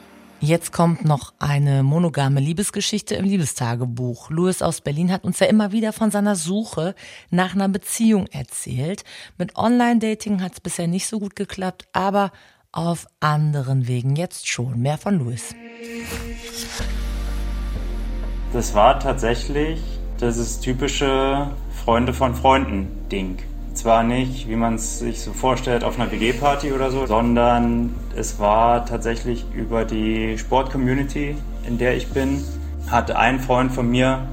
Jetzt 0.45 0.73
kommt 0.73 1.05
noch 1.05 1.35
eine 1.39 1.85
monogame 1.85 2.41
Liebesgeschichte 2.41 3.15
im 3.15 3.25
Liebestagebuch. 3.25 4.29
Louis 4.29 4.61
aus 4.61 4.81
Berlin 4.81 5.13
hat 5.13 5.23
uns 5.23 5.39
ja 5.39 5.47
immer 5.47 5.71
wieder 5.71 5.93
von 5.93 6.11
seiner 6.11 6.35
Suche 6.35 6.97
nach 7.31 7.55
einer 7.55 7.69
Beziehung 7.69 8.27
erzählt. 8.27 9.05
Mit 9.39 9.57
Online-Dating 9.57 10.43
hat 10.43 10.55
es 10.55 10.61
bisher 10.61 10.89
nicht 10.89 11.07
so 11.07 11.21
gut 11.21 11.37
geklappt, 11.37 11.87
aber 11.93 12.33
auf 12.73 13.07
anderen 13.21 13.87
Wegen 13.87 14.17
jetzt 14.17 14.49
schon. 14.49 14.81
Mehr 14.81 14.99
von 14.99 15.17
Louis. 15.21 15.55
Das 18.53 18.75
war 18.75 18.99
tatsächlich 18.99 19.81
das 20.19 20.59
typische 20.59 21.53
Freunde 21.85 22.13
von 22.13 22.35
Freunden 22.35 23.09
Ding. 23.13 23.39
Zwar 23.75 24.03
nicht, 24.03 24.49
wie 24.49 24.57
man 24.57 24.75
es 24.75 24.99
sich 24.99 25.21
so 25.21 25.33
vorstellt, 25.33 25.83
auf 25.83 25.99
einer 25.99 26.11
WG-Party 26.13 26.73
oder 26.73 26.91
so, 26.91 27.07
sondern 27.07 27.95
es 28.15 28.39
war 28.39 28.85
tatsächlich 28.85 29.47
über 29.55 29.85
die 29.85 30.37
Sport-Community, 30.37 31.37
in 31.67 31.79
der 31.79 31.97
ich 31.97 32.09
bin, 32.09 32.45
hatte 32.91 33.19
ein 33.19 33.41
Freund 33.41 33.73
von 33.73 33.91
mir 33.91 34.27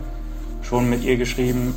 schon 0.61 0.89
mit 0.89 1.03
ihr 1.03 1.17
geschrieben. 1.17 1.73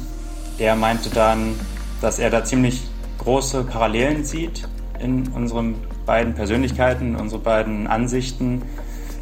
Der 0.58 0.74
meinte 0.74 1.08
dann, 1.10 1.54
dass 2.00 2.18
er 2.18 2.30
da 2.30 2.44
ziemlich 2.44 2.82
große 3.18 3.64
Parallelen 3.64 4.24
sieht 4.24 4.68
in 4.98 5.28
unseren 5.28 5.76
beiden 6.04 6.34
Persönlichkeiten, 6.34 7.14
unsere 7.14 7.40
beiden 7.40 7.86
Ansichten, 7.86 8.62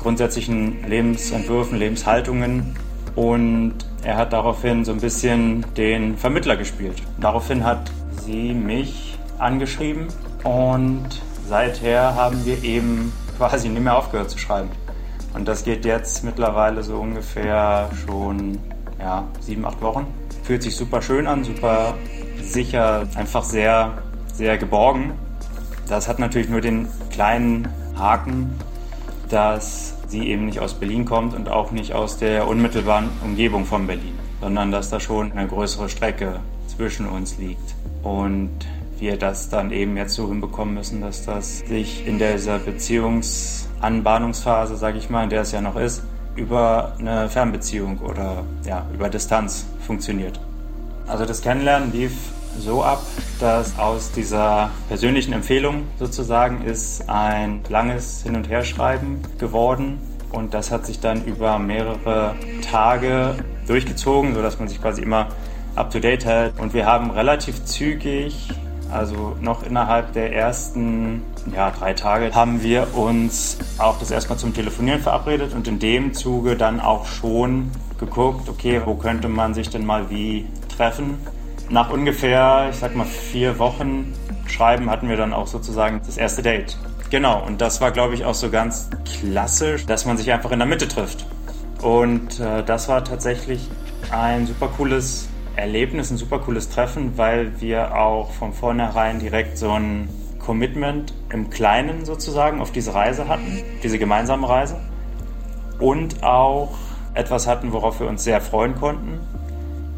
grundsätzlichen 0.01 0.89
Lebensentwürfen, 0.89 1.79
Lebenshaltungen. 1.79 2.75
Und 3.15 3.75
er 4.03 4.17
hat 4.17 4.33
daraufhin 4.33 4.85
so 4.85 4.93
ein 4.93 5.01
bisschen 5.01 5.65
den 5.77 6.17
Vermittler 6.17 6.57
gespielt. 6.57 7.03
Daraufhin 7.21 7.65
hat 7.65 7.91
sie 8.31 8.55
mich 8.55 9.19
angeschrieben 9.39 10.07
und 10.45 11.09
seither 11.49 12.15
haben 12.15 12.45
wir 12.45 12.63
eben 12.63 13.13
quasi 13.37 13.69
nicht 13.69 13.83
mehr 13.83 13.97
aufgehört 13.97 14.31
zu 14.31 14.39
schreiben. 14.39 14.69
Und 15.35 15.47
das 15.49 15.65
geht 15.65 15.85
jetzt 15.85 16.25
mittlerweile 16.25 16.83
so 16.83 16.97
ungefähr 16.97 17.91
schon 18.05 18.59
ja, 18.99 19.27
sieben, 19.41 19.65
acht 19.65 19.81
Wochen. 19.81 20.07
Fühlt 20.43 20.63
sich 20.63 20.77
super 20.77 21.03
schön 21.03 21.27
an, 21.27 21.45
super 21.45 21.95
sicher, 22.43 23.07
einfach 23.15 23.45
sehr, 23.45 23.99
sehr 24.33 24.59
geborgen. 24.59 25.13
Das 25.89 26.09
hat 26.09 26.19
natürlich 26.19 26.49
nur 26.49 26.61
den 26.61 26.89
kleinen 27.11 27.69
Haken, 27.97 28.53
dass 29.29 29.95
sie 30.09 30.29
eben 30.29 30.47
nicht 30.47 30.59
aus 30.59 30.75
Berlin 30.75 31.05
kommt 31.05 31.35
und 31.35 31.49
auch 31.49 31.71
nicht 31.71 31.95
aus 31.95 32.19
der 32.19 32.49
unmittelbaren 32.49 33.09
Umgebung 33.25 33.65
von 33.65 33.87
Berlin, 33.87 34.19
sondern 34.41 34.73
dass 34.73 34.91
da 34.91 34.99
schon 34.99 35.33
eine 35.33 35.47
größere 35.47 35.89
Strecke 35.89 36.41
zwischen 36.67 37.09
uns 37.09 37.39
liegt 37.39 37.70
und 38.03 38.51
wir 38.99 39.17
das 39.17 39.49
dann 39.49 39.71
eben 39.73 39.97
jetzt 39.97 40.15
so 40.15 40.29
hinbekommen 40.29 40.75
müssen, 40.75 41.01
dass 41.01 41.25
das 41.25 41.61
sich 41.61 42.07
in 42.07 42.19
dieser 42.19 42.59
Beziehungsanbahnungsphase, 42.59 44.77
sage 44.77 44.99
ich 44.99 45.09
mal, 45.09 45.25
in 45.25 45.31
der 45.31 45.41
es 45.43 45.53
ja 45.53 45.61
noch 45.61 45.77
ist, 45.77 46.03
über 46.37 46.95
eine 46.99 47.29
Fernbeziehung 47.29 47.99
oder 47.99 48.45
ja, 48.65 48.87
über 48.95 49.09
Distanz 49.09 49.67
funktioniert. 49.87 50.41
Also 51.07 51.25
das 51.25 51.41
Kennenlernen 51.41 51.93
lief 51.93 52.13
so 52.59 52.85
ab, 52.85 53.03
dass 53.39 53.79
aus 53.79 54.13
dieser 54.13 54.71
persönlichen 54.89 55.33
Empfehlung 55.33 55.85
sozusagen 55.99 56.63
ist 56.63 57.09
ein 57.09 57.61
langes 57.69 58.23
Hin- 58.23 58.37
und 58.37 58.49
Herschreiben 58.49 59.21
geworden 59.39 59.99
und 60.31 60.55
das 60.55 60.71
hat 60.71 60.87
sich 60.87 61.01
dann 61.01 61.25
über 61.25 61.59
mehrere 61.59 62.35
Tage 62.63 63.37
durchgezogen, 63.67 64.35
sodass 64.35 64.59
man 64.59 64.69
sich 64.69 64.81
quasi 64.81 65.03
immer 65.03 65.29
up-to-date 65.75 66.25
hält. 66.25 66.59
Und 66.59 66.75
wir 66.75 66.87
haben 66.87 67.11
relativ 67.11 67.65
zügig, 67.65 68.49
also 68.93 69.37
noch 69.41 69.63
innerhalb 69.63 70.13
der 70.13 70.35
ersten 70.35 71.23
ja, 71.55 71.71
drei 71.71 71.95
Tage, 71.95 72.35
haben 72.35 72.63
wir 72.63 72.95
uns 72.95 73.59
auch 73.79 73.99
das 73.99 74.11
erstmal 74.11 74.39
zum 74.39 74.55
Telefonieren 74.55 75.01
verabredet 75.01 75.55
und 75.55 75.67
in 75.69 75.79
dem 75.79 76.15
Zuge 76.15 76.57
dann 76.57 76.81
auch 76.81 77.07
schon 77.07 77.71
geguckt, 77.99 78.49
okay, 78.49 78.83
wo 78.85 78.95
könnte 78.95 79.29
man 79.29 79.55
sich 79.55 79.71
denn 79.71 79.85
mal 79.85 80.11
wie 80.11 80.47
treffen. 80.75 81.19
Nach 81.69 81.91
ungefähr, 81.91 82.69
ich 82.71 82.77
sag 82.77 82.97
mal, 82.97 83.07
vier 83.07 83.59
Wochen 83.59 84.13
Schreiben 84.47 84.91
hatten 84.91 85.09
wir 85.09 85.17
dann 85.17 85.33
auch 85.33 85.47
sozusagen 85.47 86.01
das 86.05 86.17
erste 86.17 86.43
Date. 86.43 86.77
Genau, 87.11 87.45
und 87.45 87.61
das 87.61 87.81
war, 87.81 87.91
glaube 87.93 88.15
ich, 88.15 88.25
auch 88.25 88.35
so 88.35 88.51
ganz 88.51 88.91
klassisch, 89.05 89.87
dass 89.87 90.05
man 90.05 90.17
sich 90.17 90.33
einfach 90.33 90.51
in 90.51 90.59
der 90.59 90.67
Mitte 90.69 90.89
trifft. 90.89 91.27
Und 91.83 92.41
äh, 92.41 92.63
das 92.65 92.89
war 92.89 93.05
tatsächlich 93.05 93.69
ein 94.11 94.47
super 94.47 94.69
cooles 94.77 95.29
Erlebnis, 95.61 96.11
ein 96.11 96.17
super 96.17 96.39
cooles 96.41 96.69
Treffen, 96.69 97.17
weil 97.17 97.61
wir 97.61 97.97
auch 97.97 98.33
von 98.33 98.53
vornherein 98.53 99.21
direkt 99.21 99.59
so 99.59 99.71
ein 99.71 100.09
Commitment 100.39 101.15
im 101.33 101.51
Kleinen 101.51 102.05
sozusagen 102.05 102.61
auf 102.61 102.73
diese 102.73 102.95
Reise 102.95 103.29
hatten, 103.29 103.63
diese 103.83 103.99
gemeinsame 103.99 104.49
Reise. 104.49 104.77
Und 105.79 106.23
auch 106.23 106.77
etwas 107.15 107.47
hatten, 107.47 107.73
worauf 107.73 108.01
wir 108.01 108.09
uns 108.09 108.25
sehr 108.25 108.41
freuen 108.41 108.75
konnten. 108.75 109.21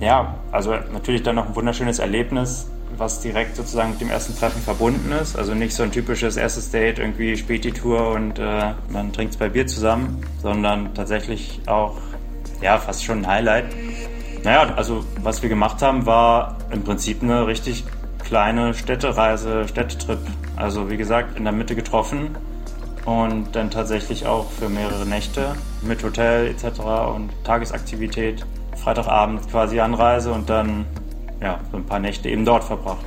Ja, 0.01 0.35
also 0.51 0.75
natürlich 0.93 1.23
dann 1.23 1.37
noch 1.37 1.49
ein 1.49 1.57
wunderschönes 1.57 1.99
Erlebnis, 1.99 2.69
was 2.97 3.21
direkt 3.21 3.57
sozusagen 3.57 3.91
mit 3.91 4.01
dem 4.01 4.11
ersten 4.11 4.37
Treffen 4.37 4.61
verbunden 4.61 5.13
ist. 5.13 5.37
Also 5.37 5.55
nicht 5.55 5.75
so 5.75 5.83
ein 5.83 5.93
typisches 5.93 6.37
erstes 6.37 6.71
Date, 6.71 6.99
irgendwie 6.99 7.37
Späti-Tour 7.37 8.11
und 8.11 8.39
äh, 8.39 8.73
man 8.89 9.13
trinkt 9.13 9.35
zwei 9.35 9.49
Bier 9.49 9.67
zusammen, 9.67 10.23
sondern 10.43 10.95
tatsächlich 10.95 11.61
auch 11.67 11.99
ja, 12.61 12.79
fast 12.79 13.05
schon 13.05 13.21
ein 13.21 13.27
Highlight. 13.27 13.67
Naja, 14.45 14.75
also 14.75 15.05
was 15.23 15.43
wir 15.43 15.49
gemacht 15.49 15.83
haben, 15.83 16.05
war 16.05 16.57
im 16.71 16.83
Prinzip 16.83 17.23
eine 17.23 17.47
richtig 17.47 17.85
kleine 18.25 18.75
Städtereise, 18.75 19.69
Städtetrip. 19.69 20.19
Also 20.57 20.91
wie 20.91 20.97
gesagt, 20.97 21.37
in 21.37 21.45
der 21.45 21.53
Mitte 21.53 21.77
getroffen 21.77 22.37
und 23.05 23.55
dann 23.55 23.71
tatsächlich 23.71 24.27
auch 24.27 24.51
für 24.51 24.69
mehrere 24.69 25.07
Nächte 25.07 25.55
mit 25.83 26.03
Hotel 26.03 26.49
etc. 26.49 26.81
und 27.15 27.31
Tagesaktivität. 27.45 28.45
Freitagabend 28.77 29.49
quasi 29.51 29.79
Anreise 29.81 30.33
und 30.33 30.51
dann 30.51 30.87
ja, 31.41 31.61
so 31.71 31.77
ein 31.77 31.85
paar 31.85 31.99
Nächte 31.99 32.29
eben 32.29 32.45
dort 32.45 32.65
verbracht. 32.65 33.05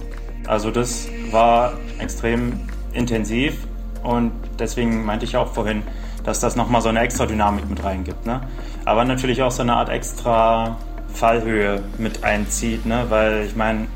Also 0.48 0.72
das 0.72 1.10
war 1.32 1.74
extrem 2.00 2.62
intensiv 2.94 3.68
und 4.04 4.32
deswegen 4.60 5.06
meinte 5.06 5.26
ich 5.26 5.36
auch 5.36 5.52
vorhin, 5.52 5.84
dass 6.24 6.40
das 6.40 6.56
nochmal 6.56 6.82
so 6.82 6.90
eine 6.90 7.02
extra 7.02 7.26
Dynamik 7.26 7.70
mit 7.70 7.84
reingibt. 7.84 8.26
Ne? 8.26 8.42
Aber 8.86 9.06
natürlich 9.06 9.42
auch 9.42 9.52
so 9.52 9.64
eine 9.64 9.74
Art 9.76 9.90
extra 9.90 10.78
Fallhöhe 11.16 11.84
mit 11.98 12.24
einzieht, 12.24 12.86
ne? 12.86 13.06
weil 13.10 13.46
ich 13.46 13.56
meine, 13.56 13.88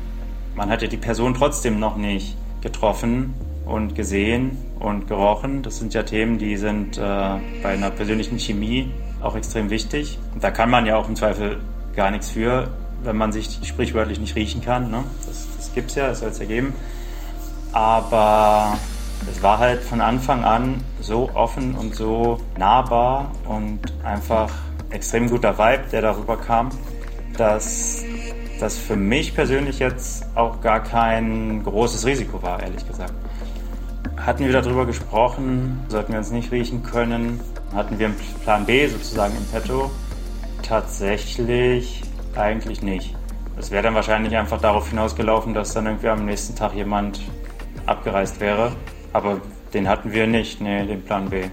man 0.54 0.70
hat 0.70 0.82
ja 0.82 0.88
die 0.88 0.96
Person 0.96 1.34
trotzdem 1.34 1.78
noch 1.78 1.96
nicht 1.96 2.36
getroffen 2.60 3.34
und 3.64 3.94
gesehen 3.94 4.58
und 4.78 5.06
gerochen. 5.06 5.62
Das 5.62 5.78
sind 5.78 5.94
ja 5.94 6.02
Themen, 6.02 6.38
die 6.38 6.56
sind 6.56 6.98
äh, 6.98 7.00
bei 7.00 7.68
einer 7.70 7.90
persönlichen 7.90 8.38
Chemie 8.38 8.90
auch 9.22 9.36
extrem 9.36 9.70
wichtig. 9.70 10.18
Und 10.34 10.42
da 10.42 10.50
kann 10.50 10.70
man 10.70 10.86
ja 10.86 10.96
auch 10.96 11.08
im 11.08 11.16
Zweifel 11.16 11.60
gar 11.94 12.10
nichts 12.10 12.30
für, 12.30 12.68
wenn 13.02 13.16
man 13.16 13.32
sich 13.32 13.60
sprichwörtlich 13.62 14.18
nicht 14.18 14.34
riechen 14.34 14.62
kann. 14.62 14.90
Ne? 14.90 15.04
Das, 15.26 15.46
das 15.56 15.72
gibt 15.74 15.90
es 15.90 15.96
ja, 15.96 16.08
das 16.08 16.20
soll 16.20 16.30
es 16.30 16.38
ja 16.38 16.46
geben. 16.46 16.72
Aber 17.72 18.76
es 19.30 19.42
war 19.42 19.58
halt 19.58 19.82
von 19.82 20.00
Anfang 20.00 20.44
an 20.44 20.82
so 21.00 21.30
offen 21.34 21.74
und 21.74 21.94
so 21.94 22.40
nahbar 22.58 23.30
und 23.46 23.80
einfach 24.02 24.50
extrem 24.90 25.28
guter 25.28 25.56
Vibe, 25.56 25.84
der 25.92 26.02
darüber 26.02 26.36
kam 26.36 26.70
dass 27.40 28.04
das 28.60 28.76
für 28.76 28.96
mich 28.96 29.34
persönlich 29.34 29.78
jetzt 29.78 30.26
auch 30.34 30.60
gar 30.60 30.82
kein 30.82 31.62
großes 31.64 32.04
Risiko 32.04 32.42
war, 32.42 32.62
ehrlich 32.62 32.86
gesagt. 32.86 33.14
Hatten 34.18 34.44
wir 34.44 34.52
darüber 34.52 34.84
gesprochen, 34.84 35.82
sollten 35.88 36.12
wir 36.12 36.18
uns 36.18 36.30
nicht 36.30 36.52
riechen 36.52 36.82
können, 36.82 37.40
hatten 37.74 37.98
wir 37.98 38.08
einen 38.08 38.16
Plan 38.44 38.66
B 38.66 38.86
sozusagen 38.86 39.34
im 39.34 39.44
Petto? 39.46 39.90
Tatsächlich 40.62 42.02
eigentlich 42.36 42.82
nicht. 42.82 43.16
Es 43.58 43.70
wäre 43.70 43.84
dann 43.84 43.94
wahrscheinlich 43.94 44.36
einfach 44.36 44.60
darauf 44.60 44.90
hinausgelaufen, 44.90 45.54
dass 45.54 45.72
dann 45.72 45.86
irgendwie 45.86 46.08
am 46.08 46.26
nächsten 46.26 46.54
Tag 46.54 46.74
jemand 46.74 47.22
abgereist 47.86 48.38
wäre. 48.40 48.72
Aber 49.14 49.40
den 49.72 49.88
hatten 49.88 50.12
wir 50.12 50.26
nicht, 50.26 50.60
nee, 50.60 50.84
den 50.84 51.02
Plan 51.02 51.30
B 51.30 51.44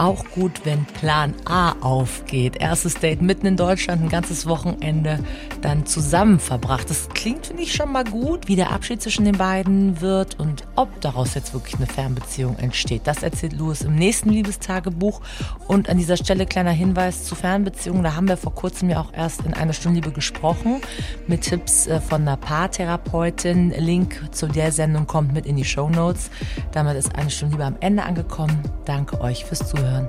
auch 0.00 0.24
gut, 0.34 0.62
wenn 0.64 0.86
Plan 0.86 1.34
A 1.44 1.72
aufgeht. 1.80 2.56
Erstes 2.56 2.94
Date 2.94 3.20
mitten 3.20 3.46
in 3.46 3.56
Deutschland, 3.56 4.02
ein 4.02 4.08
ganzes 4.08 4.46
Wochenende 4.46 5.18
dann 5.62 5.86
zusammen 5.86 6.38
verbracht. 6.38 6.90
Das 6.90 7.08
klingt, 7.08 7.46
finde 7.46 7.62
ich, 7.62 7.74
schon 7.74 7.92
mal 7.92 8.04
gut, 8.04 8.48
wie 8.48 8.56
der 8.56 8.70
Abschied 8.70 9.02
zwischen 9.02 9.24
den 9.24 9.36
beiden 9.36 10.00
wird 10.00 10.38
und 10.38 10.64
ob 10.76 11.00
daraus 11.00 11.34
jetzt 11.34 11.54
wirklich 11.54 11.76
eine 11.76 11.86
Fernbeziehung 11.86 12.58
entsteht. 12.58 13.02
Das 13.04 13.22
erzählt 13.22 13.52
Louis 13.52 13.82
im 13.82 13.94
nächsten 13.94 14.30
Liebestagebuch. 14.30 15.20
Und 15.66 15.88
an 15.88 15.98
dieser 15.98 16.16
Stelle 16.16 16.46
kleiner 16.46 16.70
Hinweis 16.70 17.24
zu 17.24 17.34
Fernbeziehungen. 17.34 18.02
Da 18.02 18.14
haben 18.14 18.28
wir 18.28 18.36
vor 18.36 18.54
kurzem 18.54 18.90
ja 18.90 19.00
auch 19.00 19.12
erst 19.12 19.42
in 19.44 19.54
einer 19.54 19.72
Stunde 19.72 20.00
Liebe 20.00 20.12
gesprochen 20.12 20.80
mit 21.26 21.42
Tipps 21.42 21.86
äh, 21.86 22.00
von 22.00 22.22
einer 22.22 22.36
Paartherapeutin. 22.36 23.70
Link 23.70 24.20
zu 24.32 24.46
der 24.46 24.72
Sendung 24.72 25.06
kommt 25.06 25.32
mit 25.32 25.46
in 25.46 25.56
die 25.56 25.64
Show 25.64 25.88
Notes. 25.88 26.30
Damit 26.72 26.96
ist 26.96 27.14
eine 27.16 27.30
Stunde 27.30 27.56
Liebe 27.56 27.64
am 27.64 27.76
Ende 27.80 28.02
angekommen. 28.02 28.62
Danke 28.84 29.20
euch 29.20 29.44
fürs 29.44 29.68
Zuhören. 29.68 30.06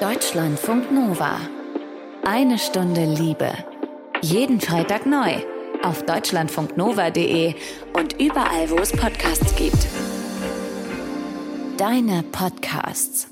Deutschlandfunk 0.00 0.90
Nova. 0.90 1.36
Eine 2.24 2.58
Stunde 2.58 3.04
Liebe. 3.04 3.50
Jeden 4.20 4.60
Freitag 4.60 5.06
neu. 5.06 5.36
Auf 5.82 6.04
deutschlandfunknova.de 6.04 7.54
und 7.94 8.20
überall, 8.20 8.70
wo 8.70 8.76
es 8.76 8.92
Podcasts 8.92 9.56
gibt. 9.56 9.86
Deine 11.78 12.22
Podcasts. 12.22 13.29